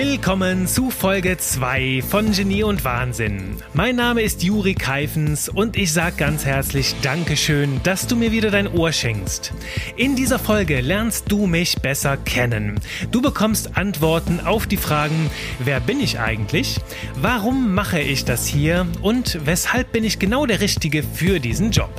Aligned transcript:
Willkommen 0.00 0.68
zu 0.68 0.92
Folge 0.92 1.38
2 1.38 2.04
von 2.08 2.30
Genie 2.30 2.62
und 2.62 2.84
Wahnsinn. 2.84 3.56
Mein 3.74 3.96
Name 3.96 4.22
ist 4.22 4.44
Juri 4.44 4.74
Keifens 4.74 5.48
und 5.48 5.76
ich 5.76 5.92
sag 5.92 6.16
ganz 6.16 6.44
herzlich 6.44 6.94
Dankeschön, 7.02 7.80
dass 7.82 8.06
du 8.06 8.14
mir 8.14 8.30
wieder 8.30 8.52
dein 8.52 8.68
Ohr 8.68 8.92
schenkst. 8.92 9.52
In 9.96 10.14
dieser 10.14 10.38
Folge 10.38 10.82
lernst 10.82 11.32
du 11.32 11.48
mich 11.48 11.82
besser 11.82 12.16
kennen. 12.16 12.78
Du 13.10 13.20
bekommst 13.20 13.76
Antworten 13.76 14.38
auf 14.38 14.68
die 14.68 14.76
Fragen, 14.76 15.32
wer 15.58 15.80
bin 15.80 15.98
ich 15.98 16.20
eigentlich? 16.20 16.78
Warum 17.20 17.74
mache 17.74 17.98
ich 17.98 18.24
das 18.24 18.46
hier? 18.46 18.86
Und 19.02 19.44
weshalb 19.46 19.90
bin 19.90 20.04
ich 20.04 20.20
genau 20.20 20.46
der 20.46 20.60
Richtige 20.60 21.02
für 21.02 21.40
diesen 21.40 21.72
Job? 21.72 21.90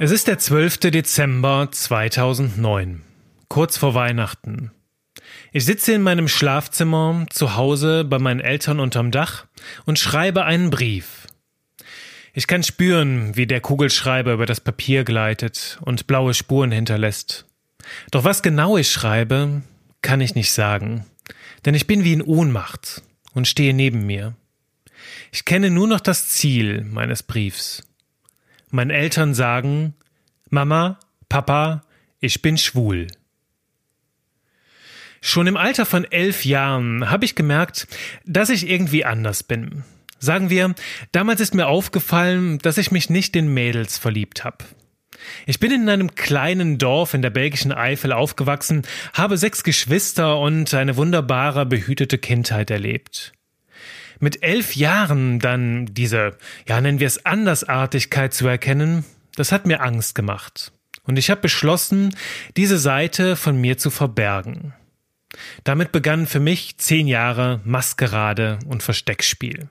Es 0.00 0.12
ist 0.12 0.28
der 0.28 0.38
12. 0.38 0.78
Dezember 0.92 1.70
2009, 1.72 3.02
kurz 3.48 3.76
vor 3.76 3.94
Weihnachten. 3.94 4.70
Ich 5.50 5.64
sitze 5.64 5.92
in 5.92 6.02
meinem 6.02 6.28
Schlafzimmer 6.28 7.26
zu 7.30 7.56
Hause 7.56 8.04
bei 8.04 8.20
meinen 8.20 8.38
Eltern 8.38 8.78
unterm 8.78 9.10
Dach 9.10 9.46
und 9.86 9.98
schreibe 9.98 10.44
einen 10.44 10.70
Brief. 10.70 11.26
Ich 12.32 12.46
kann 12.46 12.62
spüren, 12.62 13.34
wie 13.34 13.48
der 13.48 13.60
Kugelschreiber 13.60 14.34
über 14.34 14.46
das 14.46 14.60
Papier 14.60 15.02
gleitet 15.02 15.80
und 15.80 16.06
blaue 16.06 16.32
Spuren 16.32 16.70
hinterlässt. 16.70 17.46
Doch 18.12 18.22
was 18.22 18.42
genau 18.42 18.76
ich 18.76 18.92
schreibe, 18.92 19.62
kann 20.00 20.20
ich 20.20 20.36
nicht 20.36 20.52
sagen, 20.52 21.06
denn 21.64 21.74
ich 21.74 21.88
bin 21.88 22.04
wie 22.04 22.12
in 22.12 22.22
Ohnmacht 22.22 23.02
und 23.34 23.48
stehe 23.48 23.74
neben 23.74 24.06
mir. 24.06 24.36
Ich 25.32 25.44
kenne 25.44 25.70
nur 25.70 25.88
noch 25.88 26.00
das 26.00 26.28
Ziel 26.28 26.84
meines 26.84 27.24
Briefs. 27.24 27.87
Meine 28.70 28.92
Eltern 28.92 29.32
sagen, 29.32 29.94
Mama, 30.50 30.98
Papa, 31.28 31.82
ich 32.20 32.42
bin 32.42 32.58
schwul. 32.58 33.06
Schon 35.20 35.46
im 35.46 35.56
Alter 35.56 35.86
von 35.86 36.04
elf 36.04 36.44
Jahren 36.44 37.10
habe 37.10 37.24
ich 37.24 37.34
gemerkt, 37.34 37.88
dass 38.24 38.50
ich 38.50 38.68
irgendwie 38.68 39.04
anders 39.04 39.42
bin. 39.42 39.84
Sagen 40.18 40.50
wir, 40.50 40.74
damals 41.12 41.40
ist 41.40 41.54
mir 41.54 41.66
aufgefallen, 41.66 42.58
dass 42.58 42.78
ich 42.78 42.90
mich 42.90 43.08
nicht 43.08 43.36
in 43.36 43.52
Mädels 43.52 43.98
verliebt 43.98 44.44
habe. 44.44 44.64
Ich 45.46 45.60
bin 45.60 45.72
in 45.72 45.88
einem 45.88 46.14
kleinen 46.14 46.78
Dorf 46.78 47.14
in 47.14 47.22
der 47.22 47.30
belgischen 47.30 47.72
Eifel 47.72 48.12
aufgewachsen, 48.12 48.82
habe 49.14 49.38
sechs 49.38 49.64
Geschwister 49.64 50.38
und 50.38 50.72
eine 50.74 50.96
wunderbare, 50.96 51.66
behütete 51.66 52.18
Kindheit 52.18 52.70
erlebt 52.70 53.32
mit 54.20 54.42
elf 54.42 54.76
Jahren 54.76 55.38
dann 55.38 55.86
diese, 55.86 56.36
ja 56.66 56.80
nennen 56.80 57.00
wir 57.00 57.06
es 57.06 57.24
Andersartigkeit 57.24 58.34
zu 58.34 58.46
erkennen, 58.46 59.04
das 59.36 59.52
hat 59.52 59.66
mir 59.66 59.80
Angst 59.82 60.14
gemacht. 60.14 60.72
Und 61.04 61.18
ich 61.18 61.30
habe 61.30 61.40
beschlossen, 61.40 62.14
diese 62.56 62.78
Seite 62.78 63.36
von 63.36 63.58
mir 63.60 63.78
zu 63.78 63.90
verbergen. 63.90 64.74
Damit 65.64 65.92
begann 65.92 66.26
für 66.26 66.40
mich 66.40 66.78
zehn 66.78 67.06
Jahre 67.06 67.60
Maskerade 67.64 68.58
und 68.66 68.82
Versteckspiel. 68.82 69.68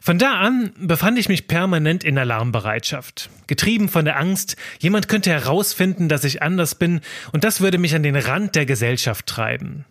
Von 0.00 0.18
da 0.18 0.34
an 0.34 0.72
befand 0.78 1.18
ich 1.18 1.30
mich 1.30 1.46
permanent 1.46 2.04
in 2.04 2.18
Alarmbereitschaft, 2.18 3.30
getrieben 3.46 3.88
von 3.88 4.04
der 4.04 4.18
Angst, 4.18 4.56
jemand 4.78 5.08
könnte 5.08 5.30
herausfinden, 5.30 6.10
dass 6.10 6.24
ich 6.24 6.42
anders 6.42 6.74
bin, 6.74 7.00
und 7.32 7.42
das 7.42 7.62
würde 7.62 7.78
mich 7.78 7.94
an 7.94 8.02
den 8.02 8.16
Rand 8.16 8.54
der 8.54 8.66
Gesellschaft 8.66 9.26
treiben. 9.26 9.86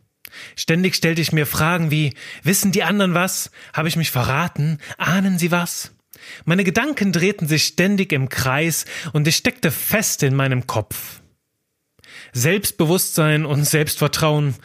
Ständig 0.55 0.95
stellte 0.95 1.21
ich 1.21 1.31
mir 1.31 1.45
Fragen 1.45 1.91
wie 1.91 2.13
Wissen 2.43 2.71
die 2.71 2.83
anderen 2.83 3.13
was? 3.13 3.51
Habe 3.73 3.87
ich 3.87 3.95
mich 3.95 4.11
verraten? 4.11 4.79
Ahnen 4.97 5.37
sie 5.37 5.51
was? 5.51 5.91
Meine 6.45 6.63
Gedanken 6.63 7.11
drehten 7.11 7.47
sich 7.47 7.65
ständig 7.65 8.11
im 8.13 8.29
Kreis 8.29 8.85
und 9.11 9.27
ich 9.27 9.35
steckte 9.35 9.71
fest 9.71 10.23
in 10.23 10.35
meinem 10.35 10.67
Kopf. 10.67 11.21
Selbstbewusstsein 12.31 13.45
und 13.45 13.65
Selbstvertrauen 13.65 14.55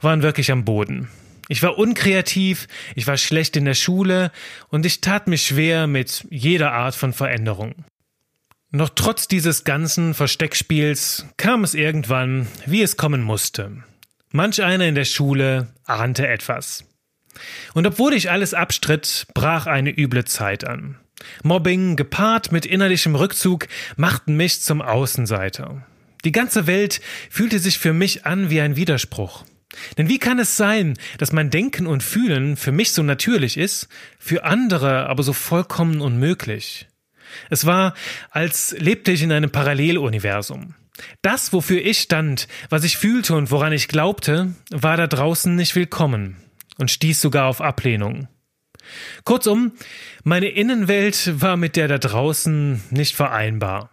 waren 0.00 0.22
wirklich 0.22 0.50
am 0.50 0.64
Boden. 0.64 1.08
Ich 1.48 1.62
war 1.62 1.78
unkreativ, 1.78 2.68
ich 2.94 3.06
war 3.06 3.16
schlecht 3.16 3.56
in 3.56 3.64
der 3.64 3.74
Schule 3.74 4.30
und 4.68 4.86
ich 4.86 5.00
tat 5.00 5.26
mich 5.26 5.42
schwer 5.42 5.86
mit 5.86 6.26
jeder 6.30 6.72
Art 6.72 6.94
von 6.94 7.12
Veränderung. 7.12 7.84
Doch 8.72 8.90
trotz 8.94 9.26
dieses 9.26 9.64
ganzen 9.64 10.14
Versteckspiels 10.14 11.26
kam 11.36 11.64
es 11.64 11.74
irgendwann, 11.74 12.46
wie 12.66 12.82
es 12.82 12.96
kommen 12.96 13.22
musste. 13.22 13.82
Manch 14.32 14.62
einer 14.62 14.86
in 14.86 14.94
der 14.94 15.04
Schule 15.04 15.74
ahnte 15.84 16.28
etwas. 16.28 16.84
Und 17.74 17.86
obwohl 17.86 18.14
ich 18.14 18.30
alles 18.30 18.54
abstritt, 18.54 19.26
brach 19.34 19.66
eine 19.66 19.90
üble 19.90 20.24
Zeit 20.24 20.64
an. 20.64 20.98
Mobbing 21.42 21.96
gepaart 21.96 22.52
mit 22.52 22.64
innerlichem 22.64 23.14
Rückzug 23.14 23.66
machten 23.96 24.36
mich 24.36 24.60
zum 24.60 24.82
Außenseiter. 24.82 25.84
Die 26.24 26.32
ganze 26.32 26.66
Welt 26.66 27.00
fühlte 27.28 27.58
sich 27.58 27.78
für 27.78 27.92
mich 27.92 28.24
an 28.24 28.50
wie 28.50 28.60
ein 28.60 28.76
Widerspruch. 28.76 29.44
Denn 29.98 30.08
wie 30.08 30.18
kann 30.18 30.38
es 30.38 30.56
sein, 30.56 30.96
dass 31.18 31.32
mein 31.32 31.50
Denken 31.50 31.86
und 31.86 32.02
Fühlen 32.02 32.56
für 32.56 32.72
mich 32.72 32.92
so 32.92 33.02
natürlich 33.02 33.56
ist, 33.56 33.88
für 34.18 34.44
andere 34.44 35.08
aber 35.08 35.22
so 35.22 35.32
vollkommen 35.32 36.00
unmöglich? 36.00 36.88
Es 37.48 37.66
war, 37.66 37.94
als 38.30 38.76
lebte 38.78 39.12
ich 39.12 39.22
in 39.22 39.32
einem 39.32 39.50
Paralleluniversum. 39.50 40.74
Das, 41.22 41.52
wofür 41.52 41.80
ich 41.80 41.98
stand, 41.98 42.48
was 42.68 42.84
ich 42.84 42.96
fühlte 42.96 43.34
und 43.34 43.50
woran 43.50 43.72
ich 43.72 43.88
glaubte, 43.88 44.54
war 44.70 44.96
da 44.96 45.06
draußen 45.06 45.54
nicht 45.54 45.74
willkommen 45.76 46.36
und 46.78 46.90
stieß 46.90 47.20
sogar 47.20 47.46
auf 47.46 47.60
Ablehnung. 47.60 48.28
Kurzum, 49.24 49.72
meine 50.24 50.48
Innenwelt 50.48 51.40
war 51.40 51.56
mit 51.56 51.76
der 51.76 51.88
da 51.88 51.98
draußen 51.98 52.82
nicht 52.90 53.14
vereinbar. 53.14 53.90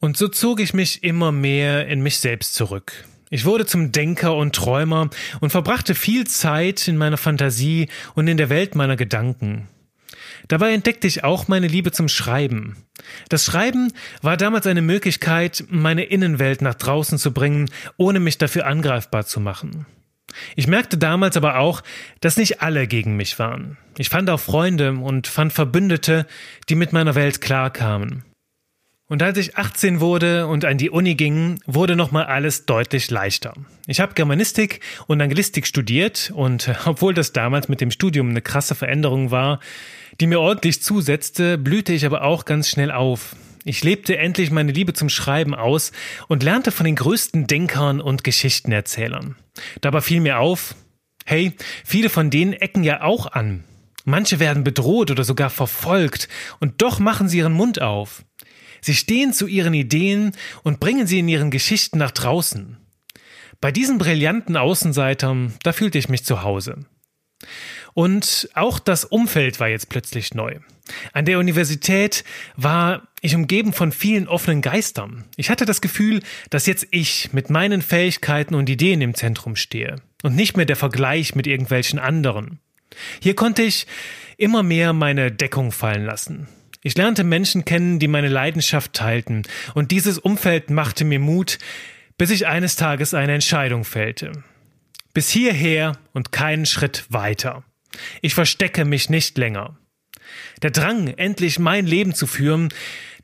Und 0.00 0.16
so 0.16 0.28
zog 0.28 0.60
ich 0.60 0.72
mich 0.72 1.04
immer 1.04 1.30
mehr 1.30 1.86
in 1.86 2.00
mich 2.00 2.18
selbst 2.18 2.54
zurück. 2.54 3.04
Ich 3.28 3.44
wurde 3.44 3.66
zum 3.66 3.92
Denker 3.92 4.34
und 4.34 4.54
Träumer 4.56 5.10
und 5.40 5.50
verbrachte 5.50 5.94
viel 5.94 6.26
Zeit 6.26 6.88
in 6.88 6.96
meiner 6.96 7.18
Fantasie 7.18 7.88
und 8.14 8.26
in 8.26 8.36
der 8.36 8.48
Welt 8.48 8.74
meiner 8.74 8.96
Gedanken. 8.96 9.68
Dabei 10.48 10.72
entdeckte 10.72 11.06
ich 11.06 11.24
auch 11.24 11.48
meine 11.48 11.66
Liebe 11.66 11.92
zum 11.92 12.08
Schreiben. 12.08 12.76
Das 13.28 13.44
Schreiben 13.44 13.92
war 14.22 14.36
damals 14.36 14.66
eine 14.66 14.82
Möglichkeit, 14.82 15.64
meine 15.68 16.04
Innenwelt 16.04 16.62
nach 16.62 16.74
draußen 16.74 17.18
zu 17.18 17.32
bringen, 17.32 17.70
ohne 17.96 18.20
mich 18.20 18.38
dafür 18.38 18.66
angreifbar 18.66 19.26
zu 19.26 19.40
machen. 19.40 19.86
Ich 20.54 20.66
merkte 20.66 20.96
damals 20.96 21.36
aber 21.36 21.58
auch, 21.58 21.82
dass 22.20 22.36
nicht 22.36 22.62
alle 22.62 22.86
gegen 22.86 23.16
mich 23.16 23.38
waren. 23.38 23.78
Ich 23.98 24.08
fand 24.08 24.30
auch 24.30 24.40
Freunde 24.40 24.92
und 24.92 25.26
fand 25.26 25.52
Verbündete, 25.52 26.26
die 26.68 26.74
mit 26.74 26.92
meiner 26.92 27.14
Welt 27.14 27.40
klarkamen. 27.40 28.24
Und 29.10 29.24
als 29.24 29.38
ich 29.38 29.56
18 29.56 29.98
wurde 29.98 30.46
und 30.46 30.64
an 30.64 30.78
die 30.78 30.88
Uni 30.88 31.16
ging, 31.16 31.58
wurde 31.66 31.96
nochmal 31.96 32.26
alles 32.26 32.64
deutlich 32.64 33.10
leichter. 33.10 33.54
Ich 33.88 33.98
habe 33.98 34.14
Germanistik 34.14 34.78
und 35.08 35.20
Anglistik 35.20 35.66
studiert 35.66 36.30
und 36.32 36.70
obwohl 36.84 37.12
das 37.12 37.32
damals 37.32 37.68
mit 37.68 37.80
dem 37.80 37.90
Studium 37.90 38.30
eine 38.30 38.40
krasse 38.40 38.76
Veränderung 38.76 39.32
war, 39.32 39.58
die 40.20 40.28
mir 40.28 40.38
ordentlich 40.38 40.80
zusetzte, 40.80 41.58
blühte 41.58 41.92
ich 41.92 42.06
aber 42.06 42.22
auch 42.22 42.44
ganz 42.44 42.68
schnell 42.68 42.92
auf. 42.92 43.34
Ich 43.64 43.82
lebte 43.82 44.16
endlich 44.16 44.52
meine 44.52 44.70
Liebe 44.70 44.92
zum 44.92 45.08
Schreiben 45.08 45.56
aus 45.56 45.90
und 46.28 46.44
lernte 46.44 46.70
von 46.70 46.86
den 46.86 46.94
größten 46.94 47.48
Denkern 47.48 48.00
und 48.00 48.22
Geschichtenerzählern. 48.22 49.34
Dabei 49.80 50.02
fiel 50.02 50.20
mir 50.20 50.38
auf, 50.38 50.76
hey, 51.24 51.54
viele 51.84 52.10
von 52.10 52.30
denen 52.30 52.52
ecken 52.52 52.84
ja 52.84 53.02
auch 53.02 53.32
an. 53.32 53.64
Manche 54.04 54.38
werden 54.38 54.62
bedroht 54.62 55.10
oder 55.10 55.24
sogar 55.24 55.50
verfolgt, 55.50 56.28
und 56.60 56.80
doch 56.80 57.00
machen 57.00 57.28
sie 57.28 57.38
ihren 57.38 57.52
Mund 57.52 57.82
auf. 57.82 58.24
Sie 58.80 58.94
stehen 58.94 59.32
zu 59.32 59.46
ihren 59.46 59.74
Ideen 59.74 60.32
und 60.62 60.80
bringen 60.80 61.06
sie 61.06 61.18
in 61.18 61.28
ihren 61.28 61.50
Geschichten 61.50 61.98
nach 61.98 62.10
draußen. 62.10 62.76
Bei 63.60 63.72
diesen 63.72 63.98
brillanten 63.98 64.56
Außenseitern, 64.56 65.54
da 65.62 65.72
fühlte 65.72 65.98
ich 65.98 66.08
mich 66.08 66.24
zu 66.24 66.42
Hause. 66.42 66.86
Und 67.92 68.48
auch 68.54 68.78
das 68.78 69.04
Umfeld 69.04 69.60
war 69.60 69.68
jetzt 69.68 69.88
plötzlich 69.88 70.34
neu. 70.34 70.58
An 71.12 71.24
der 71.24 71.38
Universität 71.38 72.24
war 72.56 73.08
ich 73.20 73.34
umgeben 73.34 73.72
von 73.72 73.92
vielen 73.92 74.28
offenen 74.28 74.62
Geistern. 74.62 75.24
Ich 75.36 75.50
hatte 75.50 75.66
das 75.66 75.80
Gefühl, 75.80 76.20
dass 76.48 76.66
jetzt 76.66 76.86
ich 76.90 77.32
mit 77.32 77.50
meinen 77.50 77.82
Fähigkeiten 77.82 78.54
und 78.54 78.68
Ideen 78.68 79.00
im 79.00 79.14
Zentrum 79.14 79.56
stehe 79.56 79.96
und 80.22 80.36
nicht 80.36 80.56
mehr 80.56 80.66
der 80.66 80.76
Vergleich 80.76 81.34
mit 81.34 81.46
irgendwelchen 81.46 81.98
anderen. 81.98 82.60
Hier 83.20 83.34
konnte 83.34 83.62
ich 83.62 83.86
immer 84.36 84.62
mehr 84.62 84.92
meine 84.92 85.30
Deckung 85.30 85.70
fallen 85.70 86.04
lassen. 86.04 86.48
Ich 86.82 86.96
lernte 86.96 87.24
Menschen 87.24 87.64
kennen, 87.64 87.98
die 87.98 88.08
meine 88.08 88.28
Leidenschaft 88.28 88.94
teilten, 88.94 89.42
und 89.74 89.90
dieses 89.90 90.18
Umfeld 90.18 90.70
machte 90.70 91.04
mir 91.04 91.18
Mut, 91.18 91.58
bis 92.16 92.30
ich 92.30 92.46
eines 92.46 92.76
Tages 92.76 93.12
eine 93.12 93.34
Entscheidung 93.34 93.84
fällte. 93.84 94.32
Bis 95.12 95.28
hierher 95.30 95.98
und 96.12 96.32
keinen 96.32 96.64
Schritt 96.66 97.04
weiter. 97.10 97.64
Ich 98.22 98.34
verstecke 98.34 98.84
mich 98.84 99.10
nicht 99.10 99.36
länger. 99.36 99.76
Der 100.62 100.70
Drang, 100.70 101.08
endlich 101.08 101.58
mein 101.58 101.86
Leben 101.86 102.14
zu 102.14 102.26
führen, 102.26 102.72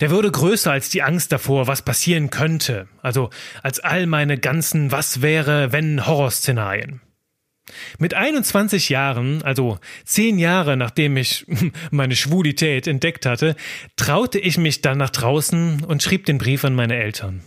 der 0.00 0.10
wurde 0.10 0.30
größer 0.30 0.72
als 0.72 0.90
die 0.90 1.02
Angst 1.02 1.32
davor, 1.32 1.66
was 1.66 1.82
passieren 1.82 2.30
könnte, 2.30 2.88
also 3.00 3.30
als 3.62 3.80
all 3.80 4.06
meine 4.06 4.38
ganzen 4.38 4.92
Was 4.92 5.22
wäre, 5.22 5.72
wenn 5.72 6.06
Horrorszenarien. 6.06 7.00
Mit 7.98 8.14
21 8.14 8.88
Jahren, 8.88 9.42
also 9.42 9.78
zehn 10.04 10.38
Jahre 10.38 10.76
nachdem 10.76 11.16
ich 11.16 11.46
meine 11.90 12.16
Schwulität 12.16 12.86
entdeckt 12.86 13.26
hatte, 13.26 13.56
traute 13.96 14.38
ich 14.38 14.58
mich 14.58 14.82
dann 14.82 14.98
nach 14.98 15.10
draußen 15.10 15.84
und 15.84 16.02
schrieb 16.02 16.26
den 16.26 16.38
Brief 16.38 16.64
an 16.64 16.74
meine 16.74 16.96
Eltern. 16.96 17.42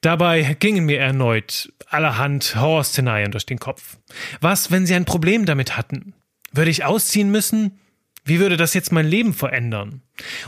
Dabei 0.00 0.56
gingen 0.58 0.86
mir 0.86 0.98
erneut 0.98 1.72
allerhand 1.86 2.56
Horrorszenarien 2.56 3.30
durch 3.30 3.46
den 3.46 3.58
Kopf. 3.58 3.98
Was, 4.40 4.70
wenn 4.70 4.86
sie 4.86 4.94
ein 4.94 5.04
Problem 5.04 5.44
damit 5.44 5.76
hatten? 5.76 6.14
Würde 6.52 6.70
ich 6.70 6.84
ausziehen 6.84 7.30
müssen? 7.30 7.78
Wie 8.24 8.38
würde 8.38 8.56
das 8.56 8.74
jetzt 8.74 8.92
mein 8.92 9.06
Leben 9.06 9.34
verändern? 9.34 10.02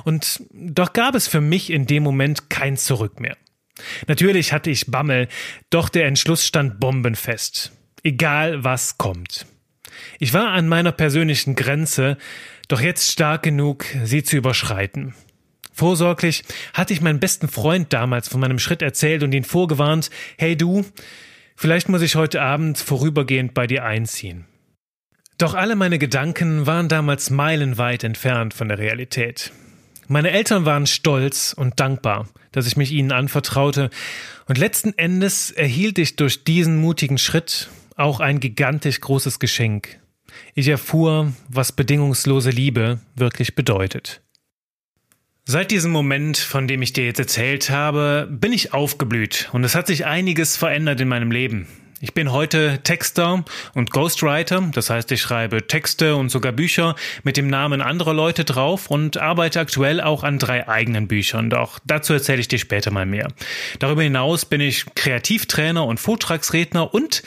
Und 0.05 0.43
doch 0.53 0.93
gab 0.93 1.15
es 1.15 1.29
für 1.29 1.41
mich 1.41 1.71
in 1.71 1.87
dem 1.87 2.03
Moment 2.03 2.51
kein 2.51 2.77
Zurück 2.77 3.21
mehr. 3.21 3.37
Natürlich 4.07 4.53
hatte 4.53 4.71
ich 4.71 4.91
Bammel, 4.91 5.29
doch 5.71 5.89
der 5.89 6.07
Entschluss 6.07 6.47
stand 6.47 6.79
bombenfest. 6.79 7.73
Egal 8.03 8.65
was 8.65 8.99
kommt. 8.99 9.47
Ich 10.19 10.35
war 10.35 10.49
an 10.49 10.69
meiner 10.69 10.93
persönlichen 10.93 11.55
Grenze, 11.55 12.17
doch 12.67 12.81
jetzt 12.81 13.11
stark 13.11 13.43
genug, 13.43 13.85
sie 14.05 14.25
zu 14.25 14.37
überschreiten. 14.37 15.15
Vorsorglich 15.73 16.43
hatte 16.75 16.93
ich 16.93 17.01
meinem 17.01 17.21
besten 17.21 17.49
Freund 17.49 17.93
damals 17.93 18.29
von 18.29 18.41
meinem 18.41 18.59
Schritt 18.59 18.83
erzählt 18.83 19.23
und 19.23 19.33
ihn 19.33 19.45
vorgewarnt, 19.45 20.11
hey 20.37 20.57
du, 20.57 20.85
vielleicht 21.57 21.89
muss 21.89 22.03
ich 22.03 22.17
heute 22.17 22.43
Abend 22.43 22.77
vorübergehend 22.79 23.55
bei 23.55 23.67
dir 23.67 23.85
einziehen. 23.85 24.47
Doch 25.39 25.55
alle 25.55 25.77
meine 25.77 25.99
Gedanken 25.99 26.67
waren 26.67 26.89
damals 26.89 27.31
meilenweit 27.31 28.05
entfernt 28.05 28.53
von 28.53 28.69
der 28.69 28.79
Realität. 28.79 29.53
Meine 30.09 30.31
Eltern 30.31 30.65
waren 30.65 30.87
stolz 30.87 31.55
und 31.57 31.81
dankbar, 31.81 32.29
dass 32.51 32.67
ich 32.67 32.77
mich 32.77 32.93
ihnen 32.93 33.13
anvertraute, 33.13 33.91
und 34.47 34.59
letzten 34.59 34.93
Endes 34.99 35.51
erhielt 35.53 35.99
ich 35.99 36.17
durch 36.17 36.45
diesen 36.45 36.77
mutigen 36.81 37.17
Schritt 37.17 37.71
auch 37.97 38.21
ein 38.21 38.41
gigantisch 38.41 39.01
großes 39.01 39.39
Geschenk. 39.39 40.01
Ich 40.55 40.69
erfuhr, 40.69 41.33
was 41.49 41.73
bedingungslose 41.73 42.51
Liebe 42.51 43.01
wirklich 43.15 43.55
bedeutet. 43.55 44.23
Seit 45.45 45.73
diesem 45.73 45.91
Moment, 45.91 46.39
von 46.39 46.69
dem 46.69 46.83
ich 46.83 46.93
dir 46.93 47.05
jetzt 47.05 47.19
erzählt 47.19 47.69
habe, 47.69 48.29
bin 48.31 48.53
ich 48.53 48.73
aufgeblüht 48.73 49.51
und 49.53 49.65
es 49.65 49.75
hat 49.75 49.89
sich 49.89 50.07
einiges 50.07 50.57
verändert 50.57 51.01
in 51.01 51.09
meinem 51.09 51.33
Leben. 51.33 51.67
Ich 52.05 52.15
bin 52.15 52.33
heute 52.33 52.81
Texter 52.83 53.45
und 53.75 53.93
Ghostwriter, 53.93 54.61
das 54.75 54.91
heißt, 54.91 55.13
ich 55.13 55.21
schreibe 55.21 55.69
Texte 55.69 56.17
und 56.17 56.31
sogar 56.31 56.51
Bücher 56.51 56.97
mit 57.23 57.37
dem 57.37 57.47
Namen 57.47 57.81
anderer 57.81 58.13
Leute 58.13 58.45
drauf 58.45 58.91
und 58.91 59.19
arbeite 59.19 59.61
aktuell 59.61 60.01
auch 60.01 60.25
an 60.25 60.41
drei 60.41 60.67
eigenen 60.67 61.07
Büchern, 61.07 61.49
doch 61.49 61.79
dazu 61.85 62.13
erzähle 62.13 62.41
ich 62.41 62.49
dir 62.49 62.59
später 62.59 62.91
mal 62.91 63.07
mehr. 63.07 63.29
Darüber 63.79 64.03
hinaus 64.03 64.45
bin 64.45 64.61
ich 64.61 64.85
Kreativtrainer 64.97 65.87
und 65.87 66.01
Vortragsredner 66.01 66.93
und 66.93 67.23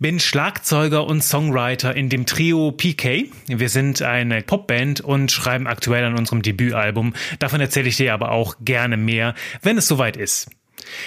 bin 0.00 0.18
Schlagzeuger 0.18 1.06
und 1.06 1.22
Songwriter 1.22 1.94
in 1.94 2.08
dem 2.08 2.26
Trio 2.26 2.72
PK. 2.72 3.30
Wir 3.46 3.68
sind 3.68 4.02
eine 4.02 4.42
Popband 4.42 5.02
und 5.02 5.30
schreiben 5.30 5.68
aktuell 5.68 6.04
an 6.04 6.18
unserem 6.18 6.42
Debütalbum. 6.42 7.14
Davon 7.38 7.60
erzähle 7.60 7.88
ich 7.88 7.96
dir 7.96 8.12
aber 8.12 8.32
auch 8.32 8.56
gerne 8.60 8.96
mehr, 8.96 9.36
wenn 9.62 9.78
es 9.78 9.86
soweit 9.86 10.16
ist. 10.16 10.50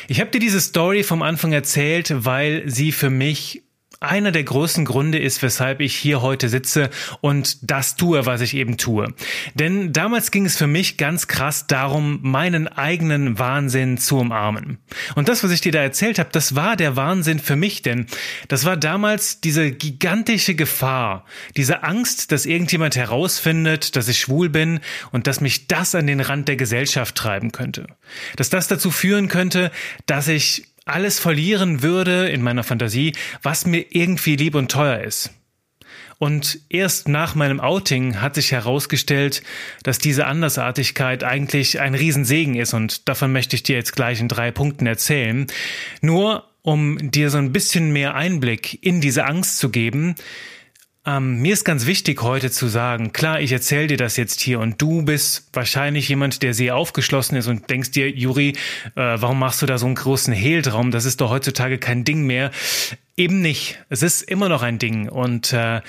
Ich 0.08 0.20
habe 0.20 0.32
dir 0.32 0.40
diese 0.40 0.62
Story 0.62 1.04
vom 1.04 1.22
Anfang 1.22 1.52
erzählt, 1.52 2.14
weil 2.26 2.64
sie 2.68 2.92
für 2.92 3.10
mich 3.10 3.64
einer 4.02 4.32
der 4.32 4.44
größten 4.44 4.86
Gründe 4.86 5.20
ist, 5.20 5.42
weshalb 5.42 5.82
ich 5.82 5.96
hier 5.96 6.22
heute 6.22 6.48
sitze 6.48 6.90
und 7.20 7.70
das 7.70 7.98
tue, 7.98 8.26
was 8.26 8.40
ich 8.40 8.54
eben 8.54 8.78
tue. 8.78 9.14
Denn 9.56 9.92
damals 9.92 10.32
ging 10.32 10.46
es 10.46 10.56
für 10.56 10.68
mich 10.68 10.98
ganz 10.98 11.28
krass 11.28 11.68
darum, 11.68 12.20
meinen 12.22 12.70
eigenen 12.70 13.40
Wahnsinn 13.40 13.98
zu 13.98 14.20
umarmen. 14.20 14.78
Und 15.16 15.28
das, 15.28 15.44
was 15.44 15.52
ich 15.52 15.60
dir 15.60 15.74
da 15.74 15.82
erzählt 15.82 16.18
habe, 16.18 16.30
das 16.32 16.56
war 16.56 16.78
der 16.78 16.96
Wahnsinn 16.96 17.40
für 17.40 17.58
mich, 17.58 17.82
denn 17.82 18.06
das 18.48 18.64
war 18.64 18.78
damals 18.78 19.42
diese 19.42 19.72
gigantische 19.72 20.56
Gefahr, 20.56 21.26
diese 21.58 21.84
Angst, 21.84 22.32
dass 22.32 22.46
irgendjemand 22.46 22.96
herausfindet, 22.96 23.98
dass 23.98 24.08
ich 24.08 24.20
schwul 24.20 24.48
bin 24.48 24.80
und 25.12 25.28
dass 25.28 25.42
mich 25.42 25.68
das 25.68 25.94
an 25.94 26.08
den 26.08 26.22
Rand 26.22 26.48
der 26.48 26.56
Gesellschaft 26.56 27.16
treiben 27.16 27.52
könnte. 27.52 27.88
Dass 28.38 28.50
das 28.50 28.70
dazu 28.70 28.92
führen 28.92 29.28
könnte, 29.28 29.72
dass 30.06 30.30
ich 30.30 30.70
alles 30.94 31.20
verlieren 31.20 31.82
würde 31.82 32.30
in 32.30 32.42
meiner 32.42 32.64
Fantasie, 32.64 33.14
was 33.42 33.66
mir 33.66 33.86
irgendwie 33.90 34.36
lieb 34.36 34.56
und 34.56 34.72
teuer 34.72 35.02
ist. 35.02 35.32
Und 36.20 36.60
erst 36.68 37.08
nach 37.08 37.34
meinem 37.34 37.62
Outing 37.62 38.20
hat 38.22 38.36
sich 38.36 38.52
herausgestellt, 38.52 39.42
dass 39.84 40.00
diese 40.00 40.28
Andersartigkeit 40.28 41.24
eigentlich 41.24 41.80
ein 41.80 41.96
Riesensegen 41.96 42.56
ist 42.56 42.74
und 42.74 43.08
davon 43.08 43.32
möchte 43.32 43.56
ich 43.56 43.64
dir 43.64 43.78
jetzt 43.78 43.96
gleich 43.96 44.20
in 44.20 44.28
drei 44.28 44.52
Punkten 44.52 44.86
erzählen. 44.86 45.48
Nur 46.02 46.44
um 46.62 47.12
dir 47.12 47.30
so 47.30 47.38
ein 47.38 47.54
bisschen 47.54 47.92
mehr 47.92 48.16
Einblick 48.16 48.84
in 48.84 49.00
diese 49.00 49.26
Angst 49.26 49.60
zu 49.60 49.70
geben, 49.70 50.16
ähm, 51.10 51.42
mir 51.42 51.54
ist 51.54 51.64
ganz 51.64 51.86
wichtig 51.86 52.22
heute 52.22 52.52
zu 52.52 52.68
sagen, 52.68 53.14
klar, 53.14 53.42
ich 53.42 53.52
erzähle 53.52 53.88
dir 53.88 53.98
das 53.98 54.18
jetzt 54.18 54.40
hier 54.42 54.60
und 54.60 54.82
du 54.82 55.02
bist 55.02 55.50
wahrscheinlich 55.54 56.08
jemand, 56.10 56.44
der 56.44 56.54
sehr 56.54 56.76
aufgeschlossen 56.76 57.38
ist 57.38 57.48
und 57.48 57.70
denkst 57.70 57.92
dir, 57.92 58.10
Juri, 58.10 58.50
äh, 58.50 58.56
warum 58.96 59.40
machst 59.40 59.62
du 59.62 59.66
da 59.66 59.78
so 59.78 59.86
einen 59.86 59.96
großen 59.96 60.34
Hehltraum? 60.34 60.92
Das 60.92 61.06
ist 61.06 61.22
doch 61.22 61.30
heutzutage 61.30 61.78
kein 61.78 62.04
Ding 62.04 62.26
mehr. 62.26 62.52
Eben 63.18 63.42
nicht. 63.42 63.80
Es 63.90 64.04
ist 64.04 64.22
immer 64.22 64.50
noch 64.50 64.62
ein 64.62 64.78
Ding 64.78 65.10
und 65.10 65.52
äh, 65.54 65.82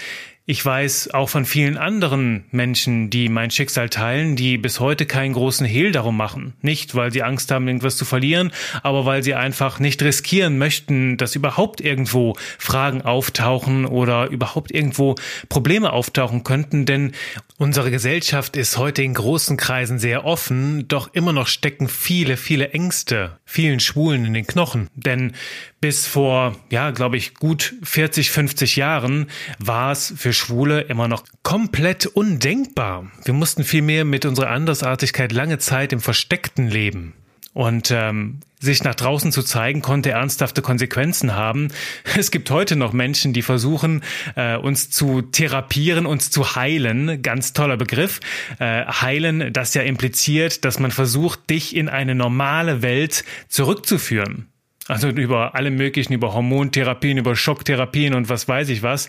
ich 0.46 0.64
weiß 0.64 1.14
auch 1.14 1.28
von 1.28 1.44
vielen 1.44 1.76
anderen 1.76 2.44
Menschen, 2.50 3.08
die 3.08 3.28
mein 3.28 3.50
Schicksal 3.50 3.88
teilen, 3.88 4.36
die 4.36 4.58
bis 4.58 4.80
heute 4.80 5.06
keinen 5.06 5.34
großen 5.34 5.66
Hehl 5.66 5.92
darum 5.92 6.16
machen. 6.16 6.54
Nicht, 6.60 6.94
weil 6.94 7.12
sie 7.12 7.22
Angst 7.22 7.50
haben, 7.50 7.68
irgendwas 7.68 7.96
zu 7.96 8.04
verlieren, 8.04 8.50
aber 8.82 9.04
weil 9.04 9.22
sie 9.22 9.34
einfach 9.34 9.78
nicht 9.78 10.02
riskieren 10.02 10.58
möchten, 10.58 11.16
dass 11.16 11.36
überhaupt 11.36 11.80
irgendwo 11.80 12.36
Fragen 12.58 13.02
auftauchen 13.02 13.84
oder 13.84 14.28
überhaupt 14.28 14.72
irgendwo 14.72 15.14
Probleme 15.48 15.92
auftauchen 15.92 16.42
könnten. 16.42 16.84
Denn 16.84 17.12
unsere 17.58 17.90
Gesellschaft 17.90 18.56
ist 18.56 18.76
heute 18.76 19.02
in 19.02 19.14
großen 19.14 19.56
Kreisen 19.56 19.98
sehr 19.98 20.24
offen, 20.24 20.88
doch 20.88 21.14
immer 21.14 21.32
noch 21.32 21.46
stecken 21.46 21.88
viele, 21.88 22.36
viele 22.36 22.70
Ängste 22.70 23.38
vielen 23.50 23.80
Schwulen 23.80 24.24
in 24.24 24.34
den 24.34 24.46
Knochen. 24.46 24.88
Denn 24.94 25.32
bis 25.80 26.06
vor, 26.06 26.54
ja, 26.70 26.92
glaube 26.92 27.16
ich, 27.16 27.34
gut 27.34 27.74
40, 27.82 28.30
50 28.30 28.76
Jahren 28.76 29.26
war 29.58 29.90
es 29.90 30.14
für 30.16 30.32
Schwule 30.40 30.80
immer 30.80 31.06
noch 31.06 31.24
komplett 31.42 32.06
undenkbar. 32.06 33.10
Wir 33.24 33.34
mussten 33.34 33.62
vielmehr 33.62 34.04
mit 34.04 34.24
unserer 34.24 34.50
Andersartigkeit 34.50 35.32
lange 35.32 35.58
Zeit 35.58 35.92
im 35.92 36.00
Versteckten 36.00 36.66
leben. 36.66 37.12
Und 37.52 37.90
ähm, 37.90 38.40
sich 38.60 38.84
nach 38.84 38.94
draußen 38.94 39.32
zu 39.32 39.42
zeigen, 39.42 39.82
konnte 39.82 40.10
ernsthafte 40.10 40.62
Konsequenzen 40.62 41.34
haben. 41.34 41.68
Es 42.16 42.30
gibt 42.30 42.50
heute 42.50 42.76
noch 42.76 42.92
Menschen, 42.92 43.32
die 43.32 43.42
versuchen, 43.42 44.02
äh, 44.36 44.56
uns 44.56 44.90
zu 44.90 45.22
therapieren, 45.22 46.06
uns 46.06 46.30
zu 46.30 46.54
heilen. 46.54 47.22
Ganz 47.22 47.52
toller 47.52 47.76
Begriff. 47.76 48.20
Äh, 48.58 48.86
heilen, 48.86 49.52
das 49.52 49.74
ja 49.74 49.82
impliziert, 49.82 50.64
dass 50.64 50.78
man 50.78 50.90
versucht, 50.90 51.50
dich 51.50 51.76
in 51.76 51.88
eine 51.88 52.14
normale 52.14 52.82
Welt 52.82 53.24
zurückzuführen. 53.48 54.46
Also 54.88 55.08
über 55.08 55.54
alle 55.54 55.70
möglichen, 55.70 56.14
über 56.14 56.34
Hormontherapien, 56.34 57.18
über 57.18 57.36
Schocktherapien 57.36 58.14
und 58.14 58.28
was 58.28 58.48
weiß 58.48 58.70
ich 58.70 58.82
was. 58.82 59.08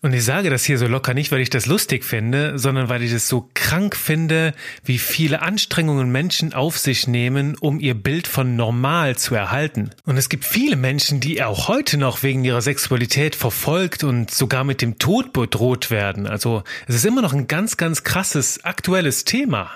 Und 0.00 0.14
ich 0.14 0.24
sage 0.24 0.50
das 0.50 0.64
hier 0.64 0.78
so 0.78 0.88
locker 0.88 1.14
nicht, 1.14 1.30
weil 1.30 1.40
ich 1.40 1.50
das 1.50 1.66
lustig 1.66 2.04
finde, 2.04 2.58
sondern 2.58 2.88
weil 2.88 3.02
ich 3.02 3.12
es 3.12 3.28
so 3.28 3.48
krank 3.54 3.94
finde, 3.94 4.52
wie 4.84 4.98
viele 4.98 5.42
Anstrengungen 5.42 6.10
Menschen 6.10 6.54
auf 6.54 6.78
sich 6.78 7.06
nehmen, 7.06 7.56
um 7.60 7.78
ihr 7.78 7.94
Bild 7.94 8.26
von 8.26 8.56
normal 8.56 9.16
zu 9.16 9.34
erhalten. 9.34 9.90
Und 10.04 10.16
es 10.16 10.28
gibt 10.28 10.44
viele 10.44 10.76
Menschen, 10.76 11.20
die 11.20 11.42
auch 11.42 11.68
heute 11.68 11.98
noch 11.98 12.22
wegen 12.22 12.44
ihrer 12.44 12.62
Sexualität 12.62 13.36
verfolgt 13.36 14.02
und 14.02 14.30
sogar 14.30 14.64
mit 14.64 14.82
dem 14.82 14.98
Tod 14.98 15.32
bedroht 15.32 15.90
werden. 15.90 16.26
Also 16.26 16.64
es 16.88 16.96
ist 16.96 17.04
immer 17.04 17.22
noch 17.22 17.34
ein 17.34 17.46
ganz, 17.46 17.76
ganz 17.76 18.02
krasses 18.02 18.64
aktuelles 18.64 19.24
Thema. 19.24 19.70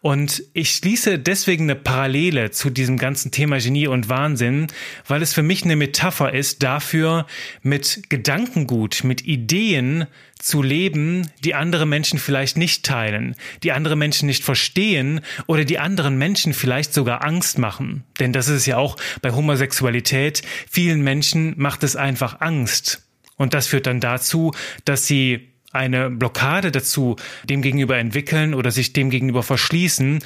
Und 0.00 0.44
ich 0.52 0.70
schließe 0.70 1.18
deswegen 1.18 1.64
eine 1.64 1.74
Parallele 1.74 2.50
zu 2.50 2.70
diesem 2.70 2.98
ganzen 2.98 3.30
Thema 3.30 3.58
Genie 3.58 3.88
und 3.88 4.08
Wahnsinn, 4.08 4.68
weil 5.06 5.22
es 5.22 5.34
für 5.34 5.42
mich 5.42 5.64
eine 5.64 5.76
Metapher 5.76 6.32
ist 6.32 6.62
dafür, 6.62 7.26
mit 7.62 8.04
Gedankengut, 8.08 9.04
mit 9.04 9.26
Ideen 9.26 10.06
zu 10.38 10.62
leben, 10.62 11.28
die 11.42 11.54
andere 11.54 11.84
Menschen 11.84 12.18
vielleicht 12.18 12.56
nicht 12.56 12.84
teilen, 12.84 13.34
die 13.64 13.72
andere 13.72 13.96
Menschen 13.96 14.26
nicht 14.26 14.44
verstehen 14.44 15.20
oder 15.46 15.64
die 15.64 15.80
anderen 15.80 16.16
Menschen 16.16 16.54
vielleicht 16.54 16.94
sogar 16.94 17.24
Angst 17.24 17.58
machen. 17.58 18.04
Denn 18.20 18.32
das 18.32 18.48
ist 18.48 18.66
ja 18.66 18.76
auch 18.76 18.96
bei 19.20 19.32
Homosexualität. 19.32 20.42
Vielen 20.70 21.02
Menschen 21.02 21.54
macht 21.56 21.82
es 21.82 21.96
einfach 21.96 22.40
Angst. 22.40 23.02
Und 23.36 23.54
das 23.54 23.66
führt 23.68 23.86
dann 23.86 24.00
dazu, 24.00 24.52
dass 24.84 25.06
sie 25.06 25.48
eine 25.72 26.10
Blockade 26.10 26.70
dazu 26.70 27.16
dem 27.44 27.62
gegenüber 27.62 27.98
entwickeln 27.98 28.54
oder 28.54 28.70
sich 28.70 28.92
dem 28.92 29.10
gegenüber 29.10 29.42
verschließen. 29.42 30.20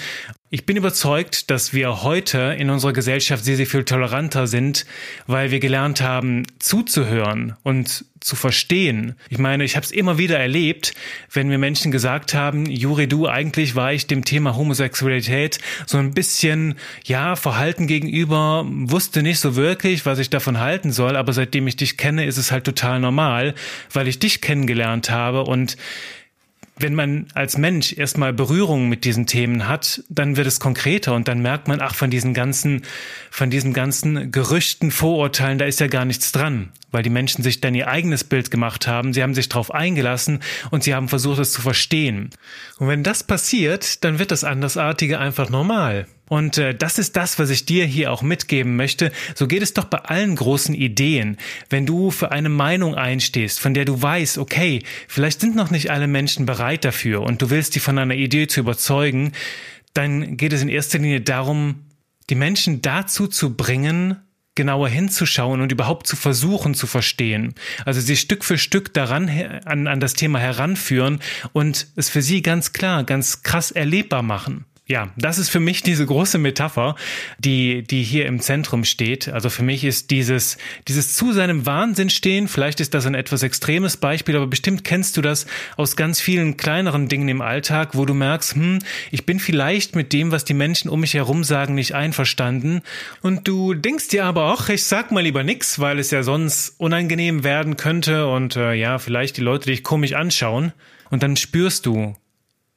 Ich 0.54 0.66
bin 0.66 0.76
überzeugt, 0.76 1.50
dass 1.50 1.72
wir 1.72 2.02
heute 2.02 2.54
in 2.58 2.68
unserer 2.68 2.92
Gesellschaft 2.92 3.42
sehr, 3.42 3.56
sehr 3.56 3.66
viel 3.66 3.84
toleranter 3.84 4.46
sind, 4.46 4.84
weil 5.26 5.50
wir 5.50 5.60
gelernt 5.60 6.02
haben, 6.02 6.42
zuzuhören 6.58 7.56
und 7.62 8.04
zu 8.20 8.36
verstehen. 8.36 9.14
Ich 9.30 9.38
meine, 9.38 9.64
ich 9.64 9.76
habe 9.76 9.86
es 9.86 9.90
immer 9.90 10.18
wieder 10.18 10.38
erlebt, 10.38 10.92
wenn 11.32 11.48
mir 11.48 11.56
Menschen 11.56 11.90
gesagt 11.90 12.34
haben, 12.34 12.66
Juri, 12.66 13.08
du, 13.08 13.26
eigentlich 13.26 13.76
war 13.76 13.94
ich 13.94 14.06
dem 14.08 14.26
Thema 14.26 14.54
Homosexualität 14.54 15.58
so 15.86 15.96
ein 15.96 16.12
bisschen, 16.12 16.74
ja, 17.02 17.34
verhalten 17.34 17.86
gegenüber, 17.86 18.66
wusste 18.68 19.22
nicht 19.22 19.40
so 19.40 19.56
wirklich, 19.56 20.04
was 20.04 20.18
ich 20.18 20.28
davon 20.28 20.60
halten 20.60 20.92
soll, 20.92 21.16
aber 21.16 21.32
seitdem 21.32 21.66
ich 21.66 21.76
dich 21.76 21.96
kenne, 21.96 22.26
ist 22.26 22.36
es 22.36 22.52
halt 22.52 22.64
total 22.64 23.00
normal, 23.00 23.54
weil 23.90 24.06
ich 24.06 24.18
dich 24.18 24.42
kennengelernt 24.42 25.08
habe 25.08 25.44
und 25.44 25.78
wenn 26.82 26.94
man 26.94 27.26
als 27.34 27.56
Mensch 27.56 27.92
erstmal 27.96 28.32
Berührung 28.32 28.88
mit 28.88 29.04
diesen 29.04 29.26
Themen 29.26 29.68
hat, 29.68 30.02
dann 30.08 30.36
wird 30.36 30.46
es 30.46 30.60
konkreter 30.60 31.14
und 31.14 31.28
dann 31.28 31.40
merkt 31.40 31.68
man, 31.68 31.80
ach, 31.80 31.94
von 31.94 32.10
diesen 32.10 32.34
ganzen, 32.34 32.82
von 33.30 33.50
diesen 33.50 33.72
ganzen 33.72 34.30
Gerüchten, 34.30 34.90
Vorurteilen, 34.90 35.58
da 35.58 35.64
ist 35.64 35.80
ja 35.80 35.86
gar 35.86 36.04
nichts 36.04 36.32
dran, 36.32 36.70
weil 36.90 37.02
die 37.02 37.10
Menschen 37.10 37.42
sich 37.42 37.60
dann 37.60 37.74
ihr 37.74 37.88
eigenes 37.88 38.24
Bild 38.24 38.50
gemacht 38.50 38.86
haben, 38.86 39.12
sie 39.12 39.22
haben 39.22 39.34
sich 39.34 39.48
darauf 39.48 39.72
eingelassen 39.72 40.40
und 40.70 40.82
sie 40.84 40.94
haben 40.94 41.08
versucht, 41.08 41.38
es 41.38 41.52
zu 41.52 41.62
verstehen. 41.62 42.30
Und 42.78 42.88
wenn 42.88 43.02
das 43.02 43.22
passiert, 43.22 44.04
dann 44.04 44.18
wird 44.18 44.30
das 44.30 44.44
Andersartige 44.44 45.18
einfach 45.18 45.48
normal. 45.48 46.06
Und 46.28 46.56
äh, 46.56 46.74
das 46.74 46.98
ist 46.98 47.16
das, 47.16 47.38
was 47.38 47.50
ich 47.50 47.66
dir 47.66 47.84
hier 47.84 48.12
auch 48.12 48.22
mitgeben 48.22 48.76
möchte. 48.76 49.12
So 49.34 49.46
geht 49.46 49.62
es 49.62 49.74
doch 49.74 49.84
bei 49.84 49.98
allen 49.98 50.36
großen 50.36 50.74
Ideen. 50.74 51.36
Wenn 51.68 51.84
du 51.84 52.10
für 52.10 52.32
eine 52.32 52.48
Meinung 52.48 52.94
einstehst, 52.94 53.60
von 53.60 53.74
der 53.74 53.84
du 53.84 54.00
weißt, 54.00 54.38
okay, 54.38 54.82
vielleicht 55.08 55.40
sind 55.40 55.56
noch 55.56 55.70
nicht 55.70 55.90
alle 55.90 56.06
Menschen 56.06 56.46
bereit 56.46 56.84
dafür 56.84 57.22
und 57.22 57.42
du 57.42 57.50
willst 57.50 57.74
die 57.74 57.80
von 57.80 57.98
einer 57.98 58.14
Idee 58.14 58.46
zu 58.46 58.60
überzeugen, 58.60 59.32
dann 59.94 60.36
geht 60.36 60.52
es 60.52 60.62
in 60.62 60.68
erster 60.68 60.98
Linie 60.98 61.20
darum, 61.20 61.84
die 62.30 62.34
Menschen 62.34 62.80
dazu 62.80 63.26
zu 63.26 63.54
bringen, 63.54 64.16
genauer 64.54 64.88
hinzuschauen 64.88 65.60
und 65.60 65.72
überhaupt 65.72 66.06
zu 66.06 66.16
versuchen 66.16 66.74
zu 66.74 66.86
verstehen. 66.86 67.54
Also 67.84 68.00
sie 68.00 68.16
Stück 68.16 68.44
für 68.44 68.58
Stück 68.58 68.92
daran 68.94 69.28
an, 69.64 69.86
an 69.86 70.00
das 70.00 70.14
Thema 70.14 70.38
heranführen 70.38 71.20
und 71.52 71.88
es 71.96 72.08
für 72.08 72.22
sie 72.22 72.42
ganz 72.42 72.72
klar, 72.72 73.04
ganz 73.04 73.42
krass 73.42 73.70
erlebbar 73.70 74.22
machen. 74.22 74.66
Ja, 74.92 75.08
das 75.16 75.38
ist 75.38 75.48
für 75.48 75.58
mich 75.58 75.82
diese 75.82 76.04
große 76.04 76.36
Metapher, 76.36 76.96
die, 77.38 77.82
die 77.82 78.02
hier 78.02 78.26
im 78.26 78.40
Zentrum 78.40 78.84
steht. 78.84 79.26
Also 79.26 79.48
für 79.48 79.62
mich 79.62 79.84
ist 79.84 80.10
dieses, 80.10 80.58
dieses 80.86 81.14
zu 81.14 81.32
seinem 81.32 81.64
Wahnsinn 81.64 82.10
stehen, 82.10 82.46
vielleicht 82.46 82.78
ist 82.78 82.92
das 82.92 83.06
ein 83.06 83.14
etwas 83.14 83.42
extremes 83.42 83.96
Beispiel, 83.96 84.36
aber 84.36 84.46
bestimmt 84.48 84.84
kennst 84.84 85.16
du 85.16 85.22
das 85.22 85.46
aus 85.78 85.96
ganz 85.96 86.20
vielen 86.20 86.58
kleineren 86.58 87.08
Dingen 87.08 87.30
im 87.30 87.40
Alltag, 87.40 87.96
wo 87.96 88.04
du 88.04 88.12
merkst, 88.12 88.54
hm, 88.54 88.80
ich 89.10 89.24
bin 89.24 89.40
vielleicht 89.40 89.96
mit 89.96 90.12
dem, 90.12 90.30
was 90.30 90.44
die 90.44 90.52
Menschen 90.52 90.90
um 90.90 91.00
mich 91.00 91.14
herum 91.14 91.42
sagen, 91.42 91.74
nicht 91.74 91.94
einverstanden. 91.94 92.82
Und 93.22 93.48
du 93.48 93.72
denkst 93.72 94.08
dir 94.08 94.26
aber 94.26 94.52
auch, 94.52 94.68
ich 94.68 94.84
sag 94.84 95.10
mal 95.10 95.22
lieber 95.22 95.42
nix, 95.42 95.78
weil 95.78 96.00
es 96.00 96.10
ja 96.10 96.22
sonst 96.22 96.78
unangenehm 96.78 97.44
werden 97.44 97.78
könnte 97.78 98.26
und 98.26 98.56
äh, 98.56 98.74
ja, 98.74 98.98
vielleicht 98.98 99.38
die 99.38 99.42
Leute 99.42 99.70
dich 99.70 99.84
komisch 99.84 100.12
anschauen. 100.12 100.74
Und 101.08 101.22
dann 101.22 101.36
spürst 101.36 101.86
du, 101.86 102.14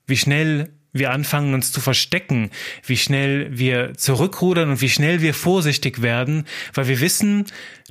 wie 0.08 0.16
schnell 0.16 0.70
wir 0.96 1.12
anfangen 1.12 1.54
uns 1.54 1.72
zu 1.74 1.82
verstecken, 1.82 2.50
wie 2.86 2.98
schnell 2.98 3.50
wir 3.52 3.94
zurückrudern 3.96 4.70
und 4.70 4.82
wie 4.82 4.90
schnell 4.90 5.22
wir 5.22 5.34
vorsichtig 5.34 6.02
werden, 6.02 6.46
weil 6.74 6.88
wir 6.88 7.02
wissen, 7.02 7.46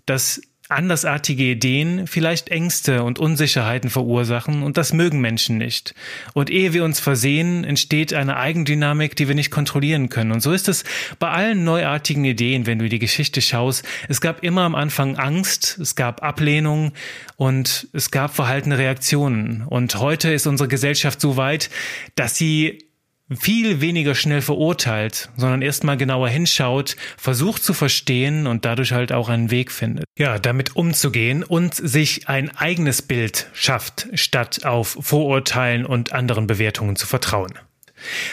dass 0.06 0.40
andersartige 0.70 1.44
Ideen 1.44 2.06
vielleicht 2.06 2.48
Ängste 2.48 3.02
und 3.02 3.18
Unsicherheiten 3.18 3.90
verursachen 3.90 4.62
und 4.62 4.78
das 4.78 4.94
mögen 4.94 5.20
Menschen 5.20 5.58
nicht. 5.58 5.94
Und 6.32 6.48
ehe 6.48 6.72
wir 6.72 6.84
uns 6.84 7.00
versehen, 7.00 7.64
entsteht 7.64 8.14
eine 8.14 8.38
Eigendynamik, 8.38 9.14
die 9.14 9.28
wir 9.28 9.34
nicht 9.34 9.50
kontrollieren 9.50 10.08
können. 10.08 10.32
Und 10.32 10.40
so 10.40 10.52
ist 10.52 10.68
es 10.68 10.84
bei 11.18 11.28
allen 11.28 11.64
neuartigen 11.64 12.24
Ideen, 12.24 12.66
wenn 12.66 12.78
du 12.78 12.88
die 12.88 12.98
Geschichte 12.98 13.42
schaust. 13.42 13.84
Es 14.08 14.22
gab 14.22 14.42
immer 14.42 14.62
am 14.62 14.74
Anfang 14.74 15.16
Angst, 15.16 15.78
es 15.78 15.96
gab 15.96 16.22
Ablehnung 16.22 16.92
und 17.36 17.86
es 17.92 18.10
gab 18.10 18.34
verhaltene 18.34 18.78
Reaktionen. 18.78 19.64
Und 19.66 19.96
heute 19.96 20.32
ist 20.32 20.46
unsere 20.46 20.68
Gesellschaft 20.68 21.20
so 21.20 21.36
weit, 21.36 21.68
dass 22.14 22.36
sie 22.36 22.83
viel 23.30 23.80
weniger 23.80 24.14
schnell 24.14 24.42
verurteilt, 24.42 25.30
sondern 25.36 25.62
erstmal 25.62 25.96
genauer 25.96 26.28
hinschaut, 26.28 26.96
versucht 27.16 27.62
zu 27.62 27.72
verstehen 27.72 28.46
und 28.46 28.64
dadurch 28.64 28.92
halt 28.92 29.12
auch 29.12 29.28
einen 29.28 29.50
Weg 29.50 29.72
findet. 29.72 30.04
Ja, 30.18 30.38
damit 30.38 30.76
umzugehen 30.76 31.42
und 31.42 31.74
sich 31.74 32.28
ein 32.28 32.54
eigenes 32.56 33.02
Bild 33.02 33.48
schafft, 33.54 34.08
statt 34.14 34.64
auf 34.64 34.98
Vorurteilen 35.00 35.86
und 35.86 36.12
anderen 36.12 36.46
Bewertungen 36.46 36.96
zu 36.96 37.06
vertrauen. 37.06 37.54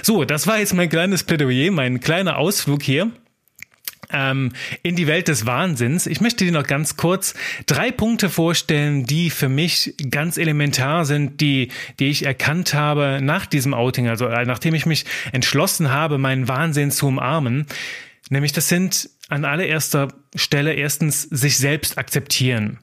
So, 0.01 0.25
das 0.25 0.47
war 0.47 0.59
jetzt 0.59 0.73
mein 0.73 0.89
kleines 0.89 1.23
Plädoyer, 1.23 1.71
mein 1.71 2.01
kleiner 2.01 2.37
Ausflug 2.37 2.81
hier 2.83 3.11
ähm, 4.13 4.51
in 4.83 4.95
die 4.95 5.07
Welt 5.07 5.27
des 5.27 5.45
Wahnsinns. 5.45 6.07
Ich 6.07 6.21
möchte 6.21 6.45
dir 6.45 6.51
noch 6.51 6.67
ganz 6.67 6.97
kurz 6.97 7.33
drei 7.65 7.91
Punkte 7.91 8.29
vorstellen, 8.29 9.05
die 9.05 9.29
für 9.29 9.49
mich 9.49 9.95
ganz 10.09 10.37
elementar 10.37 11.05
sind, 11.05 11.41
die, 11.41 11.69
die 11.99 12.07
ich 12.07 12.25
erkannt 12.25 12.73
habe 12.73 13.19
nach 13.21 13.45
diesem 13.45 13.73
Outing, 13.73 14.07
also 14.07 14.27
äh, 14.27 14.45
nachdem 14.45 14.73
ich 14.73 14.85
mich 14.85 15.05
entschlossen 15.31 15.91
habe, 15.91 16.17
meinen 16.17 16.47
Wahnsinn 16.47 16.91
zu 16.91 17.07
umarmen. 17.07 17.65
Nämlich 18.29 18.53
das 18.53 18.69
sind 18.69 19.09
an 19.29 19.45
allererster 19.45 20.09
Stelle 20.35 20.73
erstens 20.73 21.23
sich 21.23 21.57
selbst 21.57 21.97
akzeptieren. 21.97 22.79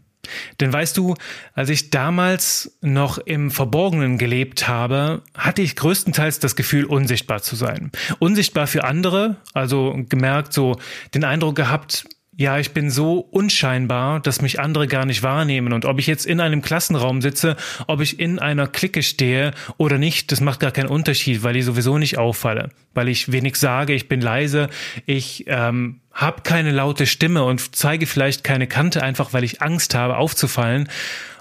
Denn 0.61 0.73
weißt 0.73 0.97
du, 0.97 1.15
als 1.55 1.71
ich 1.71 1.91
damals 1.91 2.77
noch 2.81 3.19
im 3.19 3.51
Verborgenen 3.51 4.19
gelebt 4.19 4.69
habe, 4.69 5.23
hatte 5.35 5.63
ich 5.63 5.77
größtenteils 5.77 6.39
das 6.39 6.57
Gefühl, 6.57 6.85
unsichtbar 6.85 7.43
zu 7.43 7.57
sein. 7.57 7.91
Unsichtbar 8.19 8.67
für 8.67 8.85
andere, 8.85 9.37
also 9.55 9.97
gemerkt, 10.09 10.53
so 10.53 10.77
den 11.15 11.25
Eindruck 11.25 11.57
gehabt, 11.57 12.05
ja, 12.41 12.57
ich 12.57 12.71
bin 12.71 12.89
so 12.89 13.19
unscheinbar, 13.19 14.21
dass 14.21 14.43
mich 14.43 14.61
andere 14.61 14.87
gar 14.87 15.05
nicht 15.05 15.25
wahrnehmen. 15.25 15.73
Und 15.73 15.85
ob 15.85 15.99
ich 15.99 16.07
jetzt 16.07 16.25
in 16.25 16.41
einem 16.41 16.63
Klassenraum 16.63 17.21
sitze, 17.21 17.57
ob 17.89 18.01
ich 18.01 18.21
in 18.21 18.39
einer 18.39 18.69
Clique 18.69 19.03
stehe 19.03 19.51
oder 19.77 19.99
nicht, 19.99 20.31
das 20.31 20.41
macht 20.41 20.61
gar 20.61 20.71
keinen 20.71 20.89
Unterschied, 20.89 21.43
weil 21.43 21.57
ich 21.57 21.65
sowieso 21.65 21.99
nicht 21.99 22.17
auffalle. 22.17 22.71
Weil 22.95 23.09
ich 23.09 23.33
wenig 23.33 23.57
sage, 23.57 23.93
ich 23.93 24.09
bin 24.09 24.21
leise, 24.21 24.69
ich 25.05 25.47
ähm, 25.49 25.99
habe 26.19 26.43
keine 26.43 26.73
laute 26.73 27.07
Stimme 27.07 27.45
und 27.45 27.77
zeige 27.77 28.07
vielleicht 28.07 28.43
keine 28.43 28.67
Kante, 28.67 29.05
einfach 29.05 29.33
weil 29.33 29.45
ich 29.45 29.63
Angst 29.63 29.95
habe, 29.95 30.17
aufzufallen. 30.17 30.89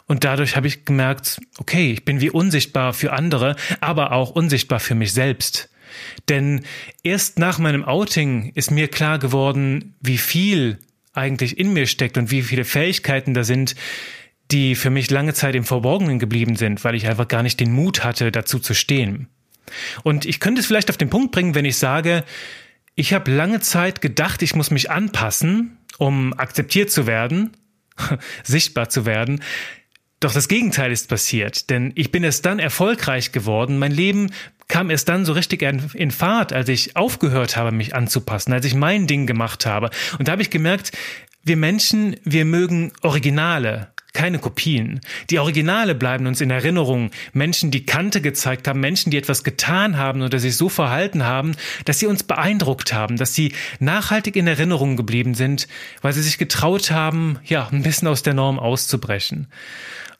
Und 0.06 0.24
dadurch 0.24 0.56
habe 0.56 0.68
ich 0.68 0.86
gemerkt, 0.86 1.42
okay, 1.58 1.92
ich 1.92 2.06
bin 2.06 2.22
wie 2.22 2.30
unsichtbar 2.30 2.94
für 2.94 3.12
andere, 3.12 3.56
aber 3.82 4.12
auch 4.12 4.30
unsichtbar 4.30 4.80
für 4.80 4.94
mich 4.94 5.14
selbst. 5.14 5.70
Denn 6.30 6.64
erst 7.02 7.40
nach 7.40 7.58
meinem 7.58 7.84
Outing 7.84 8.52
ist 8.54 8.70
mir 8.70 8.88
klar 8.88 9.18
geworden, 9.18 9.96
wie 10.00 10.20
viel 10.20 10.78
eigentlich 11.12 11.58
in 11.58 11.74
mir 11.74 11.88
steckt 11.88 12.20
und 12.20 12.30
wie 12.30 12.44
viele 12.44 12.64
Fähigkeiten 12.64 13.34
da 13.34 13.44
sind, 13.44 13.74
die 14.52 14.76
für 14.76 14.92
mich 14.92 15.10
lange 15.10 15.34
Zeit 15.34 15.56
im 15.56 15.64
Verborgenen 15.64 16.20
geblieben 16.20 16.56
sind, 16.56 16.84
weil 16.84 16.94
ich 16.94 17.08
einfach 17.08 17.28
gar 17.28 17.42
nicht 17.42 17.60
den 17.60 17.72
Mut 17.72 18.04
hatte, 18.04 18.32
dazu 18.32 18.60
zu 18.60 18.76
stehen. 18.76 19.28
Und 20.04 20.24
ich 20.26 20.40
könnte 20.40 20.62
es 20.62 20.68
vielleicht 20.68 20.92
auf 20.92 20.98
den 20.98 21.10
Punkt 21.10 21.32
bringen, 21.32 21.56
wenn 21.56 21.66
ich 21.66 21.78
sage, 21.78 22.24
ich 22.98 23.14
habe 23.14 23.32
lange 23.32 23.62
Zeit 23.62 24.02
gedacht, 24.02 24.42
ich 24.42 24.56
muss 24.56 24.72
mich 24.72 24.90
anpassen, 24.90 25.78
um 26.00 26.34
akzeptiert 26.34 26.92
zu 26.92 27.06
werden, 27.06 27.52
sichtbar 28.44 28.90
zu 28.90 29.06
werden. 29.06 29.44
Doch 30.20 30.34
das 30.34 30.48
Gegenteil 30.48 30.92
ist 30.92 31.08
passiert, 31.08 31.70
denn 31.70 31.92
ich 31.94 32.12
bin 32.12 32.24
es 32.24 32.42
dann 32.42 32.58
erfolgreich 32.58 33.32
geworden. 33.32 33.78
Mein 33.78 33.92
Leben 33.92 34.32
kam 34.68 34.90
erst 34.90 35.08
dann 35.10 35.26
so 35.26 35.34
richtig 35.34 35.62
in 35.62 36.12
Fahrt, 36.12 36.54
als 36.54 36.70
ich 36.70 36.98
aufgehört 36.98 37.56
habe, 37.56 37.72
mich 37.72 37.96
anzupassen, 37.96 38.52
als 38.52 38.66
ich 38.66 38.74
mein 38.74 39.06
Ding 39.06 39.28
gemacht 39.28 39.68
habe. 39.68 39.92
Und 40.18 40.28
da 40.28 40.32
habe 40.32 40.42
ich 40.42 40.50
gemerkt, 40.50 40.92
wir 41.44 41.56
Menschen, 41.56 42.16
wir 42.24 42.46
mögen 42.46 42.94
Originale, 43.04 43.94
keine 44.18 44.40
Kopien. 44.40 45.00
Die 45.30 45.38
Originale 45.38 45.94
bleiben 45.94 46.26
uns 46.26 46.42
in 46.42 46.50
Erinnerung. 46.50 47.12
Menschen, 47.34 47.70
die 47.70 47.86
Kante 47.86 48.20
gezeigt 48.20 48.68
haben, 48.68 48.80
Menschen, 48.80 49.12
die 49.12 49.18
etwas 49.18 49.44
getan 49.44 49.96
haben 49.98 50.24
oder 50.24 50.40
sich 50.40 50.58
so 50.58 50.70
verhalten 50.70 51.24
haben, 51.24 51.56
dass 51.86 52.00
sie 52.00 52.08
uns 52.08 52.24
beeindruckt 52.24 52.94
haben, 52.94 53.18
dass 53.18 53.36
sie 53.36 53.54
nachhaltig 53.80 54.36
in 54.36 54.48
Erinnerung 54.48 54.98
geblieben 54.98 55.36
sind, 55.36 55.68
weil 56.02 56.14
sie 56.14 56.24
sich 56.24 56.40
getraut 56.40 56.90
haben, 56.90 57.38
ja, 57.46 57.68
ein 57.72 57.84
bisschen 57.84 58.08
aus 58.08 58.24
der 58.24 58.34
Norm 58.34 58.58
auszubrechen. 58.58 59.50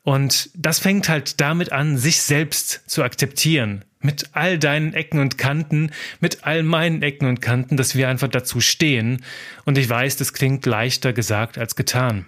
Und 0.04 0.50
das 0.54 0.78
fängt 0.78 1.08
halt 1.08 1.40
damit 1.40 1.72
an, 1.72 1.98
sich 1.98 2.22
selbst 2.22 2.84
zu 2.86 3.02
akzeptieren. 3.02 3.84
Mit 4.00 4.30
all 4.30 4.60
deinen 4.60 4.94
Ecken 4.94 5.18
und 5.18 5.38
Kanten, 5.38 5.90
mit 6.20 6.44
all 6.44 6.62
meinen 6.62 7.02
Ecken 7.02 7.26
und 7.26 7.42
Kanten, 7.42 7.76
dass 7.76 7.96
wir 7.96 8.08
einfach 8.08 8.28
dazu 8.28 8.60
stehen. 8.60 9.24
Und 9.64 9.76
ich 9.76 9.88
weiß, 9.88 10.16
das 10.18 10.34
klingt 10.34 10.64
leichter 10.66 11.12
gesagt 11.12 11.58
als 11.58 11.74
getan. 11.74 12.26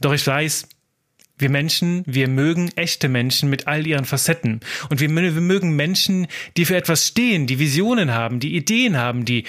Doch 0.00 0.12
ich 0.12 0.26
weiß, 0.26 0.66
wir 1.40 1.50
Menschen, 1.50 2.02
wir 2.06 2.28
mögen 2.28 2.70
echte 2.76 3.08
Menschen 3.08 3.50
mit 3.50 3.66
all 3.66 3.86
ihren 3.86 4.04
Facetten. 4.04 4.60
Und 4.88 5.00
wir, 5.00 5.08
wir 5.08 5.40
mögen 5.40 5.76
Menschen, 5.76 6.26
die 6.56 6.64
für 6.64 6.76
etwas 6.76 7.06
stehen, 7.06 7.46
die 7.46 7.58
Visionen 7.58 8.12
haben, 8.12 8.40
die 8.40 8.56
Ideen 8.56 8.96
haben, 8.96 9.24
die 9.24 9.44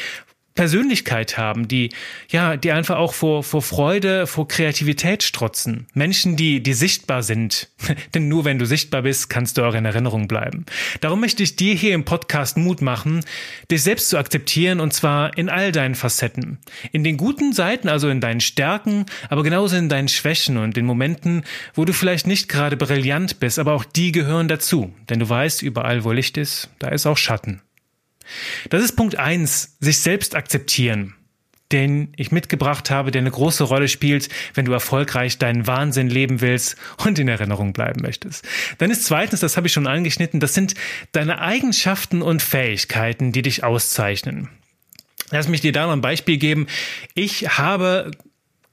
Persönlichkeit 0.56 1.38
haben, 1.38 1.68
die, 1.68 1.90
ja, 2.30 2.58
die 2.58 2.72
einfach 2.72 2.98
auch 2.98 3.14
vor, 3.14 3.44
vor 3.44 3.62
Freude, 3.62 4.28
vor 4.28 4.48
Kreativität 4.48 5.24
strotzen. 5.24 5.88
Menschen, 5.94 6.36
die, 6.36 6.62
die 6.62 6.74
sichtbar 6.74 7.24
sind. 7.24 7.70
Denn 8.14 8.28
nur 8.28 8.46
wenn 8.46 8.60
du 8.60 8.66
sichtbar 8.66 9.04
bist, 9.04 9.30
kannst 9.30 9.58
du 9.58 9.64
auch 9.64 9.74
in 9.74 9.86
Erinnerung 9.86 10.28
bleiben. 10.28 10.66
Darum 11.00 11.22
möchte 11.22 11.44
ich 11.44 11.56
dir 11.56 11.74
hier 11.74 11.96
im 11.96 12.04
Podcast 12.04 12.58
Mut 12.58 12.82
machen, 12.82 13.24
dich 13.70 13.82
selbst 13.82 14.10
zu 14.10 14.18
akzeptieren 14.18 14.80
und 14.80 14.94
zwar 14.94 15.38
in 15.38 15.50
all 15.50 15.72
deinen 15.72 15.96
Facetten. 15.96 16.60
In 16.92 17.04
den 17.04 17.18
guten 17.18 17.54
Seiten, 17.54 17.88
also 17.88 18.10
in 18.10 18.22
deinen 18.22 18.42
Stärken, 18.42 19.06
aber 19.30 19.44
genauso 19.44 19.78
in 19.78 19.90
deinen 19.90 20.10
Schwächen 20.10 20.58
und 20.58 20.78
in 20.78 20.86
Momenten, 20.86 21.44
wo 21.74 21.86
du 21.86 21.94
vielleicht 21.94 22.28
nicht 22.28 22.50
gerade 22.50 22.76
brillant 22.78 23.40
bist, 23.40 23.58
aber 23.58 23.74
auch 23.74 23.86
die 23.86 24.12
gehören 24.12 24.48
dazu. 24.48 24.94
Denn 25.10 25.20
du 25.20 25.30
weißt, 25.30 25.62
überall 25.62 26.04
wo 26.04 26.12
Licht 26.12 26.38
ist, 26.38 26.70
da 26.80 26.90
ist 26.90 27.06
auch 27.06 27.18
Schatten. 27.18 27.62
Das 28.70 28.84
ist 28.84 28.96
Punkt 28.96 29.18
eins: 29.18 29.78
sich 29.80 30.00
selbst 30.00 30.36
akzeptieren, 30.36 31.16
den 31.72 32.14
ich 32.16 32.32
mitgebracht 32.32 32.90
habe, 32.90 33.12
der 33.12 33.22
eine 33.22 33.32
große 33.32 33.64
Rolle 33.64 33.88
spielt, 33.88 34.30
wenn 34.54 34.66
du 34.66 34.72
erfolgreich 34.72 35.38
deinen 35.38 35.68
Wahnsinn 35.68 36.10
leben 36.10 36.42
willst 36.42 36.76
und 37.06 37.18
in 37.20 37.28
Erinnerung 37.28 37.74
bleiben 37.74 38.02
möchtest. 38.02 38.48
Dann 38.78 38.92
ist 38.92 39.06
zweitens, 39.06 39.40
das 39.40 39.58
habe 39.58 39.68
ich 39.68 39.74
schon 39.74 39.88
angeschnitten, 39.88 40.40
das 40.40 40.54
sind 40.54 40.76
deine 41.12 41.40
Eigenschaften 41.40 42.22
und 42.22 42.42
Fähigkeiten, 42.42 43.32
die 43.32 43.42
dich 43.42 43.64
auszeichnen. 43.64 44.50
Lass 45.32 45.48
mich 45.48 45.62
dir 45.62 45.72
da 45.72 45.86
noch 45.86 45.94
ein 45.94 46.02
Beispiel 46.02 46.38
geben. 46.38 46.68
Ich 47.14 47.58
habe 47.58 48.12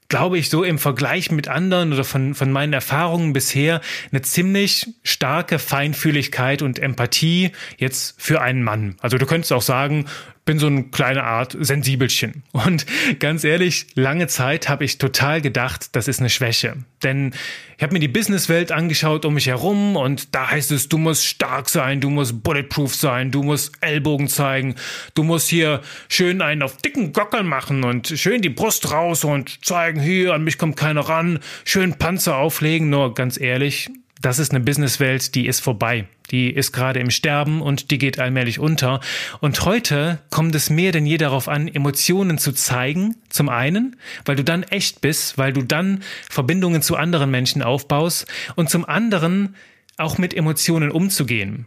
glaube 0.09 0.39
ich, 0.39 0.49
so 0.49 0.63
im 0.63 0.79
Vergleich 0.79 1.31
mit 1.31 1.47
anderen 1.47 1.93
oder 1.93 2.03
von, 2.03 2.33
von 2.33 2.51
meinen 2.51 2.73
Erfahrungen 2.73 3.31
bisher 3.31 3.79
eine 4.11 4.23
ziemlich 4.23 4.87
starke 5.03 5.59
Feinfühligkeit 5.59 6.61
und 6.63 6.79
Empathie 6.79 7.51
jetzt 7.77 8.19
für 8.21 8.41
einen 8.41 8.63
Mann. 8.63 8.95
Also 8.99 9.17
du 9.17 9.25
könntest 9.27 9.53
auch 9.53 9.61
sagen, 9.61 10.05
bin 10.49 10.57
so 10.57 10.65
eine 10.65 10.85
kleine 10.85 11.25
Art 11.25 11.55
Sensibelchen. 11.59 12.41
Und 12.53 12.87
ganz 13.19 13.43
ehrlich, 13.43 13.85
lange 13.93 14.25
Zeit 14.25 14.67
habe 14.67 14.83
ich 14.83 14.97
total 14.97 15.41
gedacht, 15.41 15.95
das 15.95 16.07
ist 16.07 16.21
eine 16.21 16.31
Schwäche. 16.31 16.77
Denn 17.03 17.35
ich 17.77 17.83
habe 17.83 17.93
mir 17.93 17.99
die 17.99 18.07
Businesswelt 18.07 18.71
angeschaut 18.71 19.25
um 19.25 19.35
mich 19.35 19.45
herum 19.45 19.95
und 19.95 20.33
da 20.33 20.49
heißt 20.49 20.71
es, 20.71 20.89
du 20.89 20.97
musst 20.97 21.27
stark 21.27 21.69
sein, 21.69 22.01
du 22.01 22.09
musst 22.09 22.41
bulletproof 22.41 22.95
sein, 22.95 23.29
du 23.29 23.43
musst 23.43 23.73
Ellbogen 23.81 24.27
zeigen, 24.27 24.73
du 25.13 25.21
musst 25.21 25.49
hier 25.49 25.81
schön 26.07 26.41
einen 26.41 26.63
auf 26.63 26.77
dicken 26.77 27.13
Gockeln 27.13 27.45
machen 27.45 27.83
und 27.83 28.07
schön 28.07 28.41
die 28.41 28.49
Brust 28.49 28.91
raus 28.91 29.23
und 29.23 29.63
zeigen, 29.63 30.01
hier, 30.01 30.33
an 30.33 30.43
mich 30.43 30.57
kommt 30.57 30.77
keiner 30.77 31.01
ran, 31.01 31.41
schön 31.63 31.93
Panzer 31.93 32.37
auflegen. 32.37 32.89
Nur 32.89 33.13
ganz 33.13 33.39
ehrlich, 33.39 33.91
das 34.19 34.39
ist 34.39 34.49
eine 34.49 34.61
Businesswelt, 34.61 35.35
die 35.35 35.45
ist 35.45 35.59
vorbei. 35.59 36.07
Die 36.31 36.49
ist 36.49 36.71
gerade 36.71 36.99
im 36.99 37.09
Sterben 37.09 37.61
und 37.61 37.91
die 37.91 37.97
geht 37.97 38.19
allmählich 38.19 38.59
unter. 38.59 38.99
Und 39.39 39.65
heute 39.65 40.19
kommt 40.29 40.55
es 40.55 40.69
mehr 40.69 40.91
denn 40.91 41.05
je 41.05 41.17
darauf 41.17 41.47
an, 41.47 41.67
Emotionen 41.67 42.37
zu 42.37 42.51
zeigen. 42.51 43.15
Zum 43.29 43.49
einen, 43.49 43.95
weil 44.25 44.35
du 44.35 44.43
dann 44.43 44.63
echt 44.63 45.01
bist, 45.01 45.37
weil 45.37 45.53
du 45.53 45.63
dann 45.63 46.03
Verbindungen 46.29 46.81
zu 46.81 46.95
anderen 46.95 47.31
Menschen 47.31 47.61
aufbaust. 47.61 48.27
Und 48.55 48.69
zum 48.69 48.85
anderen 48.85 49.55
auch 49.97 50.17
mit 50.17 50.33
Emotionen 50.33 50.91
umzugehen. 50.91 51.65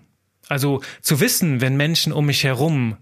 Also 0.49 0.81
zu 1.00 1.21
wissen, 1.21 1.61
wenn 1.61 1.76
Menschen 1.76 2.12
um 2.12 2.26
mich 2.26 2.45
herum, 2.45 2.97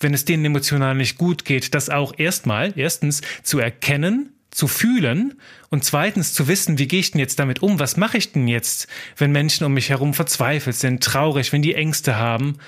wenn 0.00 0.14
es 0.14 0.24
denen 0.24 0.44
emotional 0.44 0.94
nicht 0.94 1.18
gut 1.18 1.44
geht, 1.44 1.74
das 1.74 1.88
auch 1.88 2.14
erstmal, 2.18 2.72
erstens 2.76 3.22
zu 3.42 3.58
erkennen 3.58 4.33
zu 4.54 4.68
fühlen 4.68 5.34
und 5.70 5.84
zweitens 5.84 6.32
zu 6.32 6.48
wissen, 6.48 6.78
wie 6.78 6.88
gehe 6.88 7.00
ich 7.00 7.10
denn 7.10 7.20
jetzt 7.20 7.38
damit 7.38 7.62
um? 7.62 7.78
Was 7.78 7.96
mache 7.96 8.18
ich 8.18 8.32
denn 8.32 8.48
jetzt, 8.48 8.88
wenn 9.16 9.32
Menschen 9.32 9.64
um 9.64 9.74
mich 9.74 9.90
herum 9.90 10.14
verzweifelt 10.14 10.76
sind, 10.76 11.02
traurig, 11.02 11.52
wenn 11.52 11.62
die 11.62 11.74
Ängste 11.74 12.16
haben? 12.16 12.58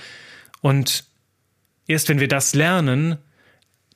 Und 0.61 1.05
erst 1.87 2.09
wenn 2.09 2.21
wir 2.21 2.29
das 2.29 2.55
lernen, 2.55 3.19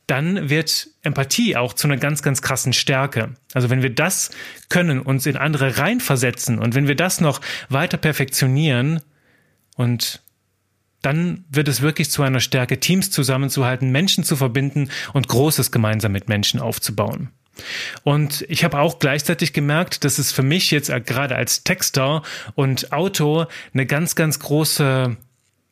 dann 0.07 0.51
wird 0.51 0.89
Empathie 1.03 1.57
auch 1.57 1.73
zu 1.73 1.87
einer 1.87 1.97
ganz, 1.97 2.23
ganz 2.23 2.43
krassen 2.43 2.73
Stärke. 2.73 3.35
Also 3.55 3.71
wenn 3.71 3.83
wir 3.83 3.95
das 3.95 4.31
können, 4.69 5.01
uns 5.01 5.25
in 5.27 5.37
andere 5.37 5.79
reinversetzen 5.79 6.59
und 6.59 6.75
wenn 6.75 6.89
wir 6.89 6.97
das 6.97 7.21
noch 7.21 7.41
weiter 7.69 7.97
perfektionieren 7.97 9.01
und 9.77 10.21
dann 11.03 11.45
wird 11.49 11.69
es 11.69 11.81
wirklich 11.81 12.11
zu 12.11 12.23
einer 12.23 12.41
Stärke, 12.41 12.81
Teams 12.81 13.11
zusammenzuhalten, 13.11 13.91
Menschen 13.91 14.25
zu 14.25 14.37
verbinden 14.37 14.91
und 15.13 15.29
Großes 15.29 15.71
gemeinsam 15.71 16.13
mit 16.13 16.29
Menschen 16.29 16.61
aufzubauen. 16.61 17.31
Und 18.03 18.45
ich 18.49 18.65
habe 18.65 18.79
auch 18.79 18.99
gleichzeitig 18.99 19.53
gemerkt, 19.53 20.05
dass 20.05 20.19
es 20.19 20.33
für 20.33 20.43
mich 20.43 20.71
jetzt 20.71 20.91
gerade 21.07 21.37
als 21.37 21.65
Texter 21.65 22.23
und 22.55 22.93
Autor 22.93 23.49
eine 23.73 23.87
ganz, 23.87 24.15
ganz 24.15 24.39
große 24.39 25.17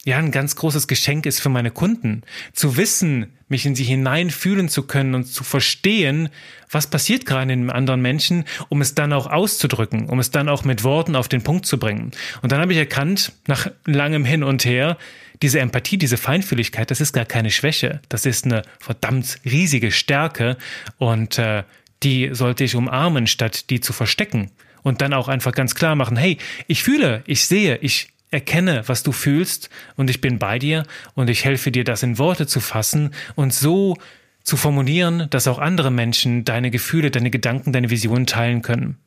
ja, 0.09 0.17
ein 0.17 0.31
ganz 0.31 0.57
großes 0.57 0.89
Geschenk 0.89 1.27
ist 1.27 1.41
für 1.41 1.51
meine 1.51 1.71
Kunden. 1.71 2.23
Zu 2.55 2.79
wissen, 2.79 3.35
mich 3.49 3.67
in 3.67 3.75
sie 3.75 3.85
hineinfühlen 3.85 4.71
zu 4.71 4.85
können 4.85 5.15
und 5.15 5.25
zu 5.25 5.45
verstehen, 5.45 6.31
was 6.71 6.87
passiert 6.87 7.27
gerade 7.27 7.53
in 7.53 7.61
einem 7.61 7.71
anderen 7.71 8.01
Menschen, 8.01 8.45
um 8.71 8.81
es 8.81 8.95
dann 8.95 9.13
auch 9.13 9.27
auszudrücken, 9.27 10.09
um 10.09 10.19
es 10.19 10.31
dann 10.31 10.49
auch 10.49 10.65
mit 10.65 10.83
Worten 10.83 11.15
auf 11.15 11.29
den 11.29 11.43
Punkt 11.43 11.67
zu 11.67 11.79
bringen. 11.79 12.13
Und 12.41 12.53
dann 12.53 12.61
habe 12.61 12.73
ich 12.73 12.79
erkannt, 12.79 13.33
nach 13.47 13.71
langem 13.85 14.25
Hin 14.25 14.43
und 14.43 14.65
Her, 14.65 14.97
diese 15.43 15.61
Empathie, 15.61 15.99
diese 15.99 16.17
Feinfühligkeit, 16.17 16.91
das 16.91 17.01
ist 17.01 17.13
gar 17.13 17.27
keine 17.27 17.51
Schwäche. 17.51 18.01
Das 18.09 18.25
ist 18.25 18.45
eine 18.45 18.63
verdammt 18.81 19.39
riesige 19.45 19.93
Stärke 19.93 20.57
und 20.97 21.39
äh, 21.39 21.65
die 22.03 22.31
sollte 22.33 22.65
ich 22.65 22.75
umarmen, 22.75 23.27
statt 23.27 23.71
die 23.71 23.81
zu 23.81 23.93
verstecken. 23.93 24.51
Und 24.83 25.01
dann 25.01 25.13
auch 25.13 25.29
einfach 25.29 25.53
ganz 25.53 25.75
klar 25.75 25.97
machen, 25.97 26.17
hey, 26.17 26.39
ich 26.67 26.83
fühle, 26.83 27.23
ich 27.27 27.47
sehe, 27.47 27.77
ich 27.79 28.09
erkenne, 28.31 28.83
was 28.87 29.03
du 29.03 29.13
fühlst 29.13 29.71
und 29.97 30.11
ich 30.11 30.21
bin 30.21 30.39
bei 30.39 30.59
dir 30.59 30.85
und 31.15 31.31
ich 31.31 31.45
helfe 31.45 31.71
dir, 31.71 31.85
das 31.85 32.03
in 32.03 32.19
Worte 32.19 32.47
zu 32.47 32.61
fassen 32.61 33.15
und 33.35 33.53
so 33.53 33.97
zu 34.43 34.57
formulieren, 34.57 35.29
dass 35.31 35.47
auch 35.47 35.59
andere 35.59 35.91
Menschen 35.91 36.45
deine 36.45 36.71
Gefühle, 36.71 37.11
deine 37.11 37.31
Gedanken, 37.31 37.73
deine 37.73 37.91
Visionen 37.91 38.27
teilen 38.27 38.63
können. 38.63 38.99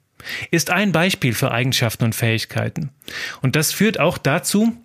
Ist 0.51 0.69
ein 0.69 0.91
Beispiel 0.91 1.33
für 1.33 1.51
Eigenschaften 1.51 2.03
und 2.03 2.13
Fähigkeiten. 2.13 2.89
Und 3.41 3.55
das 3.55 3.73
führt 3.73 3.99
auch 3.99 4.17
dazu, 4.19 4.77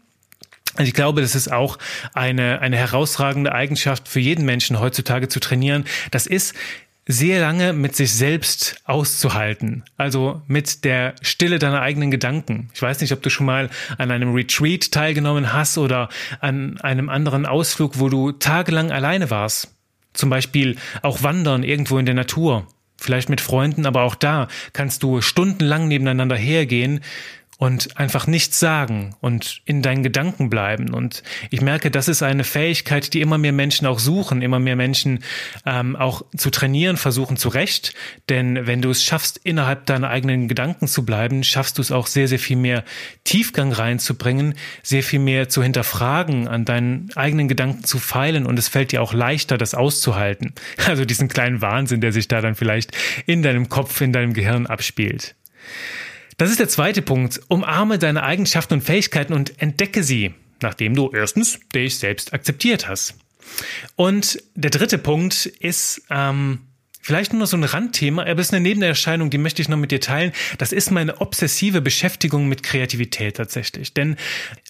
also 0.77 0.89
ich 0.89 0.95
glaube, 0.95 1.23
das 1.23 1.35
ist 1.35 1.51
auch 1.51 1.79
eine, 2.13 2.61
eine 2.61 2.77
herausragende 2.77 3.53
Eigenschaft 3.53 4.09
für 4.09 4.21
jeden 4.21 4.45
Menschen 4.45 4.79
heutzutage 4.79 5.29
zu 5.29 5.41
trainieren. 5.41 5.85
Das 6.11 6.27
ist, 6.27 6.55
sehr 7.07 7.41
lange 7.41 7.73
mit 7.73 7.95
sich 7.95 8.13
selbst 8.13 8.81
auszuhalten. 8.85 9.85
Also 9.97 10.43
mit 10.49 10.85
der 10.85 11.15
Stille 11.23 11.59
deiner 11.59 11.81
eigenen 11.81 12.11
Gedanken. 12.11 12.69
Ich 12.75 12.83
weiß 12.83 13.01
nicht, 13.01 13.13
ob 13.13 13.23
du 13.23 13.31
schon 13.31 13.47
mal 13.47 13.71
an 13.97 14.11
einem 14.11 14.35
Retreat 14.35 14.91
teilgenommen 14.91 15.53
hast 15.53 15.79
oder 15.79 16.09
an 16.41 16.81
einem 16.81 17.09
anderen 17.09 17.47
Ausflug, 17.47 18.01
wo 18.01 18.09
du 18.09 18.33
tagelang 18.33 18.91
alleine 18.91 19.31
warst. 19.31 19.73
Zum 20.15 20.31
Beispiel 20.31 20.77
auch 21.03 21.23
wandern 21.23 21.63
irgendwo 21.63 21.99
in 21.99 22.07
der 22.07 22.15
Natur. 22.15 22.67
Vielleicht 22.97 23.29
mit 23.29 23.41
Freunden, 23.41 23.87
aber 23.87 24.03
auch 24.03 24.15
da 24.15 24.49
kannst 24.73 25.03
du 25.03 25.21
stundenlang 25.21 25.87
nebeneinander 25.87 26.37
hergehen 26.37 27.01
und 27.59 27.97
einfach 27.97 28.27
nichts 28.27 28.61
sagen 28.61 29.15
und 29.21 29.63
in 29.65 29.81
deinen 29.81 30.03
Gedanken 30.03 30.51
bleiben. 30.51 30.93
Und 30.93 31.23
ich 31.51 31.63
merke, 31.63 31.91
das 31.91 32.07
ist 32.07 32.23
eine 32.23 32.45
Fähigkeit, 32.45 33.15
die 33.15 33.23
immer 33.23 33.39
mehr 33.39 33.53
Menschen 33.53 33.87
auch 33.87 33.99
suchen, 33.99 34.43
immer 34.43 34.59
mehr 34.59 34.77
Menschen 34.77 35.25
ähm, 35.65 35.97
auch 35.97 36.23
zu 36.37 36.51
trainieren 36.51 36.99
versuchen 36.99 37.39
zu 37.39 37.49
Recht. 37.49 37.95
Denn 38.29 38.67
wenn 38.67 38.83
du 38.83 38.91
es 38.91 39.03
schaffst, 39.03 39.41
innerhalb 39.43 39.87
deiner 39.87 40.11
eigenen 40.11 40.49
Gedanken 40.49 40.87
zu 40.87 41.07
bleiben, 41.07 41.45
schaffst 41.45 41.79
du 41.79 41.83
es 41.83 41.93
auch 41.93 42.07
sehr, 42.07 42.29
sehr 42.29 42.39
viel 42.39 42.57
mehr 42.57 42.85
Tiefgang 43.25 43.73
reinzubringen, 43.73 44.55
sehr 44.83 45.03
viel 45.03 45.21
mehr 45.21 45.49
zu 45.49 45.63
hinterfragen, 45.63 46.49
an 46.49 46.67
deinen 46.67 47.09
eigenen 47.17 47.49
Gedanken 47.49 47.85
zu 47.85 47.99
feilen 47.99 48.45
und 48.45 48.59
es 48.59 48.69
fällt 48.69 48.93
dir 48.93 49.01
auch 49.01 49.15
leichter, 49.15 49.57
das 49.57 49.75
auszuhalten. 49.75 50.53
Also 50.87 51.05
diesen 51.05 51.29
kleinen 51.29 51.63
Wahnsinn, 51.63 52.01
der 52.01 52.13
sich 52.13 52.29
da 52.29 52.41
dann 52.41 52.55
vielleicht 52.55 52.97
in 53.27 53.43
deinem 53.43 53.69
Kopf, 53.69 54.01
in 54.01 54.13
deinem 54.13 54.35
Gehirn 54.35 54.67
abspielt. 54.67 55.35
Das 56.37 56.51
ist 56.51 56.61
der 56.61 56.69
zweite 56.69 57.01
Punkt. 57.01 57.41
Umarme 57.49 57.99
deine 57.99 58.23
Eigenschaften 58.23 58.75
und 58.75 58.83
Fähigkeiten 58.83 59.33
und 59.33 59.61
entdecke 59.61 60.03
sie, 60.03 60.35
nachdem 60.61 60.95
du 60.95 61.11
erstens 61.11 61.59
dich 61.75 61.97
selbst 61.97 62.35
akzeptiert 62.35 62.89
hast. 62.89 63.15
Und 63.95 64.43
der 64.55 64.71
dritte 64.71 64.99
Punkt 64.99 65.47
ist, 65.47 66.03
ähm, 66.11 66.66
Vielleicht 67.07 67.33
nur 67.33 67.39
noch 67.39 67.47
so 67.47 67.57
ein 67.57 67.63
Randthema, 67.63 68.23
aber 68.23 68.41
es 68.41 68.49
ist 68.49 68.53
eine 68.53 68.63
Nebenerscheinung, 68.63 69.31
die 69.31 69.39
möchte 69.39 69.63
ich 69.63 69.69
noch 69.69 69.77
mit 69.77 69.93
dir 69.93 70.01
teilen. 70.01 70.33
Das 70.59 70.73
ist 70.73 70.91
meine 70.91 71.21
obsessive 71.21 71.81
Beschäftigung 71.81 72.49
mit 72.49 72.65
Kreativität 72.65 73.37
tatsächlich. 73.37 73.95
Denn 73.95 74.17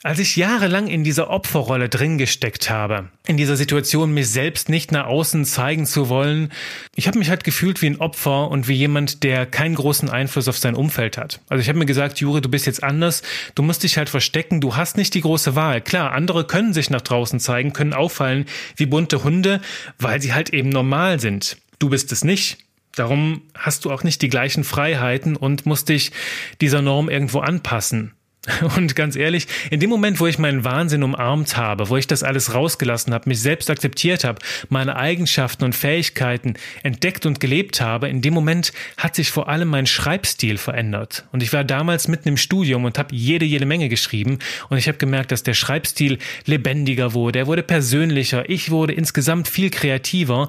als 0.03 0.18
ich 0.18 0.37
jahrelang 0.37 0.87
in 0.87 1.03
dieser 1.03 1.31
Opferrolle 1.31 1.88
drin 1.88 2.18
gesteckt 2.18 2.68
habe, 2.68 3.09
in 3.27 3.38
dieser 3.38 3.57
Situation, 3.57 4.12
mich 4.12 4.29
selbst 4.29 4.68
nicht 4.68 4.92
nach 4.92 5.07
außen 5.07 5.46
zeigen 5.46 5.87
zu 5.87 6.11
wollen, 6.11 6.53
ich 6.94 7.07
habe 7.09 7.18
mich 7.18 7.31
halt 7.31 7.42
gefühlt 7.42 7.81
wie 7.81 7.87
ein 7.87 8.01
Opfer 8.01 8.51
und 8.51 8.68
wie 8.68 8.75
jemand, 8.75 9.22
der 9.22 9.46
keinen 9.46 9.75
großen 9.75 10.11
Einfluss 10.11 10.46
auf 10.46 10.59
sein 10.59 10.75
Umfeld 10.75 11.16
hat. 11.16 11.40
Also 11.49 11.62
ich 11.62 11.70
habe 11.70 11.79
mir 11.79 11.87
gesagt, 11.87 12.20
Jure, 12.20 12.42
du 12.42 12.51
bist 12.51 12.66
jetzt 12.66 12.85
anders, 12.85 13.22
du 13.55 13.62
musst 13.62 13.83
dich 13.83 13.96
halt 13.96 14.11
verstecken, 14.11 14.61
du 14.61 14.77
hast 14.77 14.99
nicht 14.99 15.14
die 15.14 15.22
große 15.22 15.55
Wahl. 15.55 15.81
Klar, 15.81 16.12
andere 16.12 16.46
können 16.46 16.75
sich 16.75 16.90
nach 16.90 17.01
draußen 17.01 17.40
zeigen, 17.40 17.72
können 17.72 17.94
auffallen 17.94 18.44
wie 18.77 18.85
bunte 18.85 19.25
Hunde, 19.25 19.62
weil 19.99 20.20
sie 20.20 20.35
halt 20.35 20.51
eben 20.51 20.68
normal 20.68 21.18
sind. 21.18 21.57
Du 21.79 21.89
bist 21.91 22.12
es 22.12 22.25
nicht. 22.25 22.59
Darum 22.95 23.43
hast 23.55 23.85
du 23.85 23.93
auch 23.93 24.05
nicht 24.05 24.23
die 24.23 24.29
gleichen 24.29 24.65
Freiheiten 24.65 25.37
und 25.37 25.67
musst 25.67 25.91
dich 25.91 26.12
dieser 26.61 26.81
Norm 26.81 27.11
irgendwo 27.11 27.41
anpassen. 27.41 28.17
Und 28.77 28.95
ganz 28.95 29.17
ehrlich, 29.17 29.47
in 29.71 29.81
dem 29.81 29.91
Moment, 29.91 30.21
wo 30.21 30.27
ich 30.27 30.39
meinen 30.39 30.65
Wahnsinn 30.65 31.03
umarmt 31.03 31.57
habe, 31.57 31.89
wo 31.89 31.97
ich 31.97 32.07
das 32.07 32.23
alles 32.23 32.55
rausgelassen 32.55 33.12
habe, 33.12 33.29
mich 33.29 33.41
selbst 33.41 33.71
akzeptiert 33.71 34.25
habe, 34.25 34.41
meine 34.69 34.97
Eigenschaften 34.97 35.65
und 35.65 35.75
Fähigkeiten 35.75 36.55
entdeckt 36.83 37.27
und 37.27 37.41
gelebt 37.41 37.81
habe, 37.81 38.09
in 38.09 38.23
dem 38.23 38.35
Moment 38.35 38.73
hat 38.97 39.15
sich 39.15 39.31
vor 39.31 39.49
allem 39.49 39.69
mein 39.69 39.87
Schreibstil 39.87 40.59
verändert. 40.59 41.25
Und 41.33 41.43
ich 41.43 41.53
war 41.53 41.65
damals 41.65 42.09
mitten 42.09 42.29
im 42.29 42.37
Studium 42.37 42.85
und 42.85 42.99
habe 42.99 43.15
jede, 43.15 43.45
jede 43.45 43.67
Menge 43.67 43.89
geschrieben. 43.89 44.39
Und 44.69 44.79
ich 44.79 44.89
habe 44.89 44.99
gemerkt, 44.99 45.33
dass 45.33 45.43
der 45.43 45.55
Schreibstil 45.55 46.19
lebendiger 46.45 47.15
wurde, 47.15 47.41
er 47.41 47.47
wurde 47.47 47.62
persönlicher, 47.62 48.49
ich 48.49 48.71
wurde 48.71 48.93
insgesamt 48.93 49.49
viel 49.49 49.71
kreativer 49.71 50.49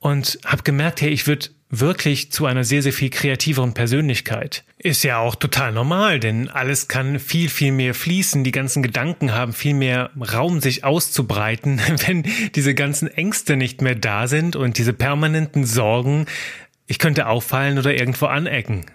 und 0.00 0.38
habe 0.44 0.62
gemerkt, 0.62 1.00
hey, 1.00 1.10
ich 1.10 1.26
würde 1.26 1.48
wirklich 1.68 2.32
zu 2.32 2.46
einer 2.46 2.64
sehr, 2.64 2.82
sehr 2.82 2.92
viel 2.92 3.10
kreativeren 3.10 3.74
Persönlichkeit. 3.74 4.64
Ist 4.78 5.04
ja 5.04 5.18
auch 5.18 5.36
total 5.36 5.72
normal, 5.72 6.18
denn 6.18 6.48
alles 6.48 6.88
kann 6.88 7.20
viel, 7.20 7.48
viel 7.48 7.70
mehr 7.70 7.94
fließen. 7.94 8.42
Die 8.42 8.50
ganzen 8.50 8.82
Gedanken 8.82 9.32
haben 9.32 9.52
viel 9.52 9.74
mehr 9.74 10.10
Raum, 10.32 10.60
sich 10.60 10.82
auszubreiten, 10.82 11.80
wenn 12.06 12.24
diese 12.56 12.74
ganzen 12.74 13.08
Ängste 13.08 13.56
nicht 13.56 13.82
mehr 13.82 13.94
da 13.94 14.26
sind 14.26 14.56
und 14.56 14.78
diese 14.78 14.92
permanenten 14.92 15.64
Sorgen, 15.64 16.26
ich 16.86 16.98
könnte 16.98 17.28
auffallen 17.28 17.78
oder 17.78 17.94
irgendwo 17.94 18.26
anecken. 18.26 18.86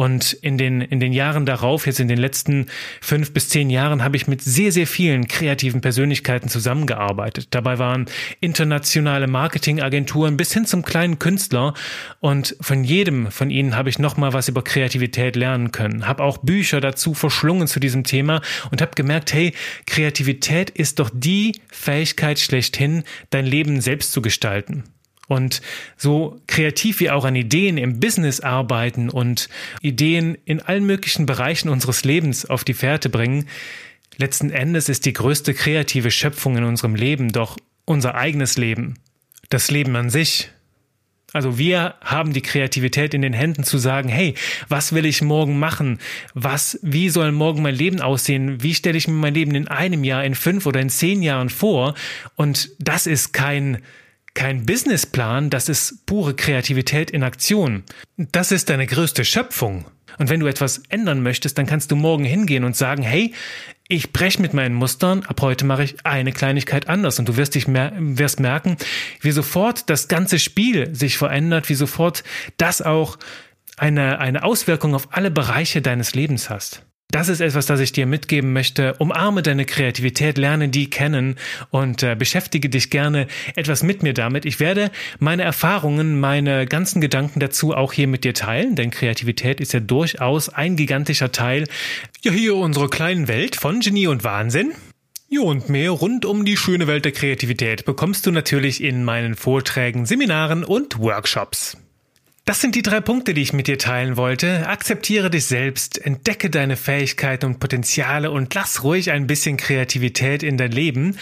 Und 0.00 0.32
in 0.32 0.56
den, 0.56 0.80
in 0.80 0.98
den 0.98 1.12
Jahren 1.12 1.44
darauf, 1.44 1.84
jetzt 1.84 2.00
in 2.00 2.08
den 2.08 2.16
letzten 2.16 2.68
fünf 3.02 3.34
bis 3.34 3.50
zehn 3.50 3.68
Jahren, 3.68 4.02
habe 4.02 4.16
ich 4.16 4.26
mit 4.26 4.40
sehr, 4.40 4.72
sehr 4.72 4.86
vielen 4.86 5.28
kreativen 5.28 5.82
Persönlichkeiten 5.82 6.48
zusammengearbeitet. 6.48 7.48
Dabei 7.50 7.78
waren 7.78 8.06
internationale 8.40 9.26
Marketingagenturen 9.26 10.38
bis 10.38 10.54
hin 10.54 10.64
zum 10.64 10.86
kleinen 10.86 11.18
Künstler. 11.18 11.74
Und 12.18 12.56
von 12.62 12.82
jedem 12.82 13.30
von 13.30 13.50
ihnen 13.50 13.76
habe 13.76 13.90
ich 13.90 13.98
nochmal 13.98 14.32
was 14.32 14.48
über 14.48 14.64
Kreativität 14.64 15.36
lernen 15.36 15.70
können. 15.70 16.06
Habe 16.06 16.22
auch 16.22 16.38
Bücher 16.38 16.80
dazu 16.80 17.12
verschlungen 17.12 17.68
zu 17.68 17.78
diesem 17.78 18.02
Thema 18.02 18.40
und 18.70 18.80
habe 18.80 18.92
gemerkt, 18.94 19.34
hey, 19.34 19.52
Kreativität 19.84 20.70
ist 20.70 20.98
doch 20.98 21.10
die 21.12 21.60
Fähigkeit 21.70 22.38
schlechthin, 22.38 23.04
dein 23.28 23.44
Leben 23.44 23.82
selbst 23.82 24.12
zu 24.12 24.22
gestalten. 24.22 24.84
Und 25.30 25.62
so 25.96 26.40
kreativ 26.48 26.98
wir 26.98 27.14
auch 27.14 27.24
an 27.24 27.36
Ideen 27.36 27.78
im 27.78 28.00
Business 28.00 28.40
arbeiten 28.40 29.08
und 29.08 29.48
Ideen 29.80 30.36
in 30.44 30.60
allen 30.60 30.84
möglichen 30.84 31.24
Bereichen 31.24 31.68
unseres 31.68 32.02
Lebens 32.02 32.50
auf 32.50 32.64
die 32.64 32.74
Fährte 32.74 33.08
bringen, 33.08 33.46
letzten 34.16 34.50
Endes 34.50 34.88
ist 34.88 35.06
die 35.06 35.12
größte 35.12 35.54
kreative 35.54 36.10
Schöpfung 36.10 36.56
in 36.56 36.64
unserem 36.64 36.96
Leben 36.96 37.30
doch 37.30 37.56
unser 37.84 38.16
eigenes 38.16 38.58
Leben. 38.58 38.94
Das 39.50 39.70
Leben 39.70 39.94
an 39.94 40.10
sich. 40.10 40.50
Also 41.32 41.58
wir 41.58 41.94
haben 42.00 42.32
die 42.32 42.42
Kreativität 42.42 43.14
in 43.14 43.22
den 43.22 43.32
Händen 43.32 43.62
zu 43.62 43.78
sagen, 43.78 44.08
hey, 44.08 44.34
was 44.66 44.92
will 44.92 45.06
ich 45.06 45.22
morgen 45.22 45.60
machen? 45.60 46.00
Was, 46.34 46.80
wie 46.82 47.08
soll 47.08 47.30
morgen 47.30 47.62
mein 47.62 47.76
Leben 47.76 48.00
aussehen? 48.00 48.64
Wie 48.64 48.74
stelle 48.74 48.98
ich 48.98 49.06
mir 49.06 49.14
mein 49.14 49.34
Leben 49.34 49.54
in 49.54 49.68
einem 49.68 50.02
Jahr, 50.02 50.24
in 50.24 50.34
fünf 50.34 50.66
oder 50.66 50.80
in 50.80 50.90
zehn 50.90 51.22
Jahren 51.22 51.50
vor? 51.50 51.94
Und 52.34 52.70
das 52.80 53.06
ist 53.06 53.32
kein, 53.32 53.78
kein 54.34 54.64
Businessplan, 54.66 55.50
das 55.50 55.68
ist 55.68 56.06
pure 56.06 56.34
Kreativität 56.34 57.10
in 57.10 57.22
Aktion. 57.22 57.82
Das 58.16 58.52
ist 58.52 58.70
deine 58.70 58.86
größte 58.86 59.24
Schöpfung. 59.24 59.86
Und 60.18 60.28
wenn 60.28 60.40
du 60.40 60.46
etwas 60.46 60.82
ändern 60.88 61.22
möchtest, 61.22 61.58
dann 61.58 61.66
kannst 61.66 61.90
du 61.90 61.96
morgen 61.96 62.24
hingehen 62.24 62.64
und 62.64 62.76
sagen, 62.76 63.02
hey, 63.02 63.34
ich 63.88 64.12
breche 64.12 64.40
mit 64.40 64.54
meinen 64.54 64.74
Mustern, 64.74 65.24
ab 65.24 65.40
heute 65.40 65.64
mache 65.64 65.82
ich 65.82 66.06
eine 66.06 66.32
Kleinigkeit 66.32 66.88
anders. 66.88 67.18
Und 67.18 67.28
du 67.28 67.36
wirst 67.36 67.54
dich 67.54 67.66
mer 67.66 67.92
wirst 67.96 68.38
merken, 68.38 68.76
wie 69.20 69.32
sofort 69.32 69.90
das 69.90 70.08
ganze 70.08 70.38
Spiel 70.38 70.94
sich 70.94 71.18
verändert, 71.18 71.68
wie 71.68 71.74
sofort 71.74 72.22
das 72.56 72.82
auch 72.82 73.18
eine, 73.76 74.18
eine 74.20 74.44
Auswirkung 74.44 74.94
auf 74.94 75.08
alle 75.12 75.30
Bereiche 75.30 75.82
deines 75.82 76.14
Lebens 76.14 76.50
hast. 76.50 76.84
Das 77.10 77.28
ist 77.28 77.40
etwas, 77.40 77.66
das 77.66 77.80
ich 77.80 77.90
dir 77.92 78.06
mitgeben 78.06 78.52
möchte. 78.52 78.94
Umarme 78.94 79.42
deine 79.42 79.64
Kreativität, 79.64 80.38
lerne 80.38 80.68
die 80.68 80.88
kennen 80.88 81.36
und 81.70 82.04
äh, 82.04 82.14
beschäftige 82.14 82.68
dich 82.68 82.90
gerne 82.90 83.26
etwas 83.56 83.82
mit 83.82 84.02
mir 84.02 84.14
damit. 84.14 84.44
Ich 84.44 84.60
werde 84.60 84.90
meine 85.18 85.42
Erfahrungen, 85.42 86.20
meine 86.20 86.66
ganzen 86.66 87.00
Gedanken 87.00 87.40
dazu 87.40 87.74
auch 87.74 87.92
hier 87.92 88.06
mit 88.06 88.22
dir 88.22 88.34
teilen, 88.34 88.76
denn 88.76 88.90
Kreativität 88.90 89.60
ist 89.60 89.72
ja 89.72 89.80
durchaus 89.80 90.48
ein 90.48 90.76
gigantischer 90.76 91.32
Teil 91.32 91.66
ja 92.22 92.30
hier 92.30 92.54
unserer 92.54 92.88
kleinen 92.88 93.26
Welt 93.26 93.56
von 93.56 93.80
Genie 93.80 94.06
und 94.06 94.22
Wahnsinn. 94.22 94.72
Jo, 95.28 95.44
und 95.44 95.68
mehr 95.68 95.90
rund 95.90 96.24
um 96.24 96.44
die 96.44 96.56
schöne 96.56 96.86
Welt 96.86 97.04
der 97.04 97.12
Kreativität 97.12 97.84
bekommst 97.84 98.26
du 98.26 98.30
natürlich 98.30 98.82
in 98.82 99.04
meinen 99.04 99.36
Vorträgen, 99.36 100.06
Seminaren 100.06 100.64
und 100.64 100.98
Workshops. 100.98 101.76
Das 102.50 102.60
sind 102.60 102.74
die 102.74 102.82
drei 102.82 103.00
Punkte, 103.00 103.32
die 103.32 103.42
ich 103.42 103.52
mit 103.52 103.68
dir 103.68 103.78
teilen 103.78 104.16
wollte. 104.16 104.66
Akzeptiere 104.66 105.30
dich 105.30 105.46
selbst, 105.46 106.04
entdecke 106.04 106.50
deine 106.50 106.76
Fähigkeiten 106.76 107.46
und 107.46 107.60
Potenziale 107.60 108.32
und 108.32 108.52
lass 108.52 108.82
ruhig 108.82 109.12
ein 109.12 109.28
bisschen 109.28 109.56
Kreativität 109.56 110.42
in 110.42 110.56
dein 110.56 110.72
Leben. 110.72 111.16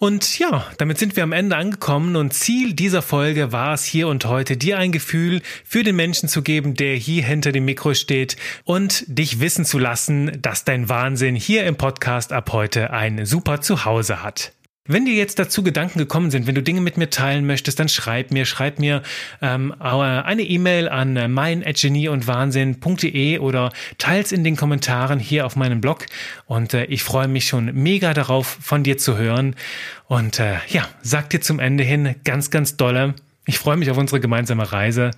Und 0.00 0.40
ja, 0.40 0.66
damit 0.78 0.98
sind 0.98 1.14
wir 1.14 1.22
am 1.22 1.30
Ende 1.30 1.54
angekommen 1.54 2.16
und 2.16 2.34
Ziel 2.34 2.72
dieser 2.72 3.00
Folge 3.00 3.52
war 3.52 3.74
es 3.74 3.84
hier 3.84 4.08
und 4.08 4.24
heute, 4.24 4.56
dir 4.56 4.76
ein 4.76 4.90
Gefühl 4.90 5.40
für 5.64 5.84
den 5.84 5.94
Menschen 5.94 6.28
zu 6.28 6.42
geben, 6.42 6.74
der 6.74 6.96
hier 6.96 7.22
hinter 7.22 7.52
dem 7.52 7.64
Mikro 7.64 7.94
steht 7.94 8.36
und 8.64 9.04
dich 9.06 9.38
wissen 9.38 9.64
zu 9.64 9.78
lassen, 9.78 10.36
dass 10.42 10.64
dein 10.64 10.88
Wahnsinn 10.88 11.36
hier 11.36 11.62
im 11.62 11.76
Podcast 11.76 12.32
ab 12.32 12.50
heute 12.52 12.90
ein 12.90 13.24
super 13.24 13.60
Zuhause 13.60 14.24
hat. 14.24 14.50
Wenn 14.84 15.04
dir 15.04 15.14
jetzt 15.14 15.38
dazu 15.38 15.62
Gedanken 15.62 16.00
gekommen 16.00 16.32
sind, 16.32 16.48
wenn 16.48 16.56
du 16.56 16.62
Dinge 16.62 16.80
mit 16.80 16.96
mir 16.96 17.08
teilen 17.08 17.46
möchtest, 17.46 17.78
dann 17.78 17.88
schreib 17.88 18.32
mir, 18.32 18.46
schreib 18.46 18.80
mir 18.80 19.04
ähm, 19.40 19.72
eine 19.78 20.42
E-Mail 20.42 20.88
an 20.88 21.16
äh, 21.16 21.28
mein@genieundwahnsinn.de 21.28 23.38
oder 23.38 23.70
teils 23.98 24.32
in 24.32 24.42
den 24.42 24.56
Kommentaren 24.56 25.20
hier 25.20 25.46
auf 25.46 25.54
meinem 25.54 25.80
Blog. 25.80 26.06
Und 26.46 26.74
äh, 26.74 26.86
ich 26.86 27.04
freue 27.04 27.28
mich 27.28 27.46
schon 27.46 27.66
mega 27.74 28.12
darauf, 28.12 28.58
von 28.60 28.82
dir 28.82 28.98
zu 28.98 29.16
hören. 29.16 29.54
Und 30.08 30.40
äh, 30.40 30.56
ja, 30.66 30.88
sag 31.00 31.30
dir 31.30 31.40
zum 31.40 31.60
Ende 31.60 31.84
hin 31.84 32.16
ganz, 32.24 32.50
ganz 32.50 32.76
dolle. 32.76 33.14
Ich 33.46 33.60
freue 33.60 33.76
mich 33.76 33.88
auf 33.88 33.98
unsere 33.98 34.18
gemeinsame 34.18 34.72
Reise. 34.72 35.12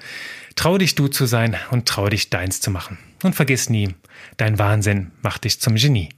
Trau 0.57 0.77
dich 0.77 0.95
du 0.95 1.09
zu 1.09 1.25
sein 1.25 1.57
und 1.71 1.89
trau 1.89 2.11
dich 2.11 2.29
deins 2.29 2.61
zu 2.61 2.71
machen. 2.71 2.99
Und 3.23 3.35
vergiss 3.35 3.71
nie, 3.71 3.95
dein 4.37 4.59
Wahnsinn 4.59 5.13
macht 5.23 5.45
dich 5.45 5.59
zum 5.59 5.77
Genie. 5.77 6.11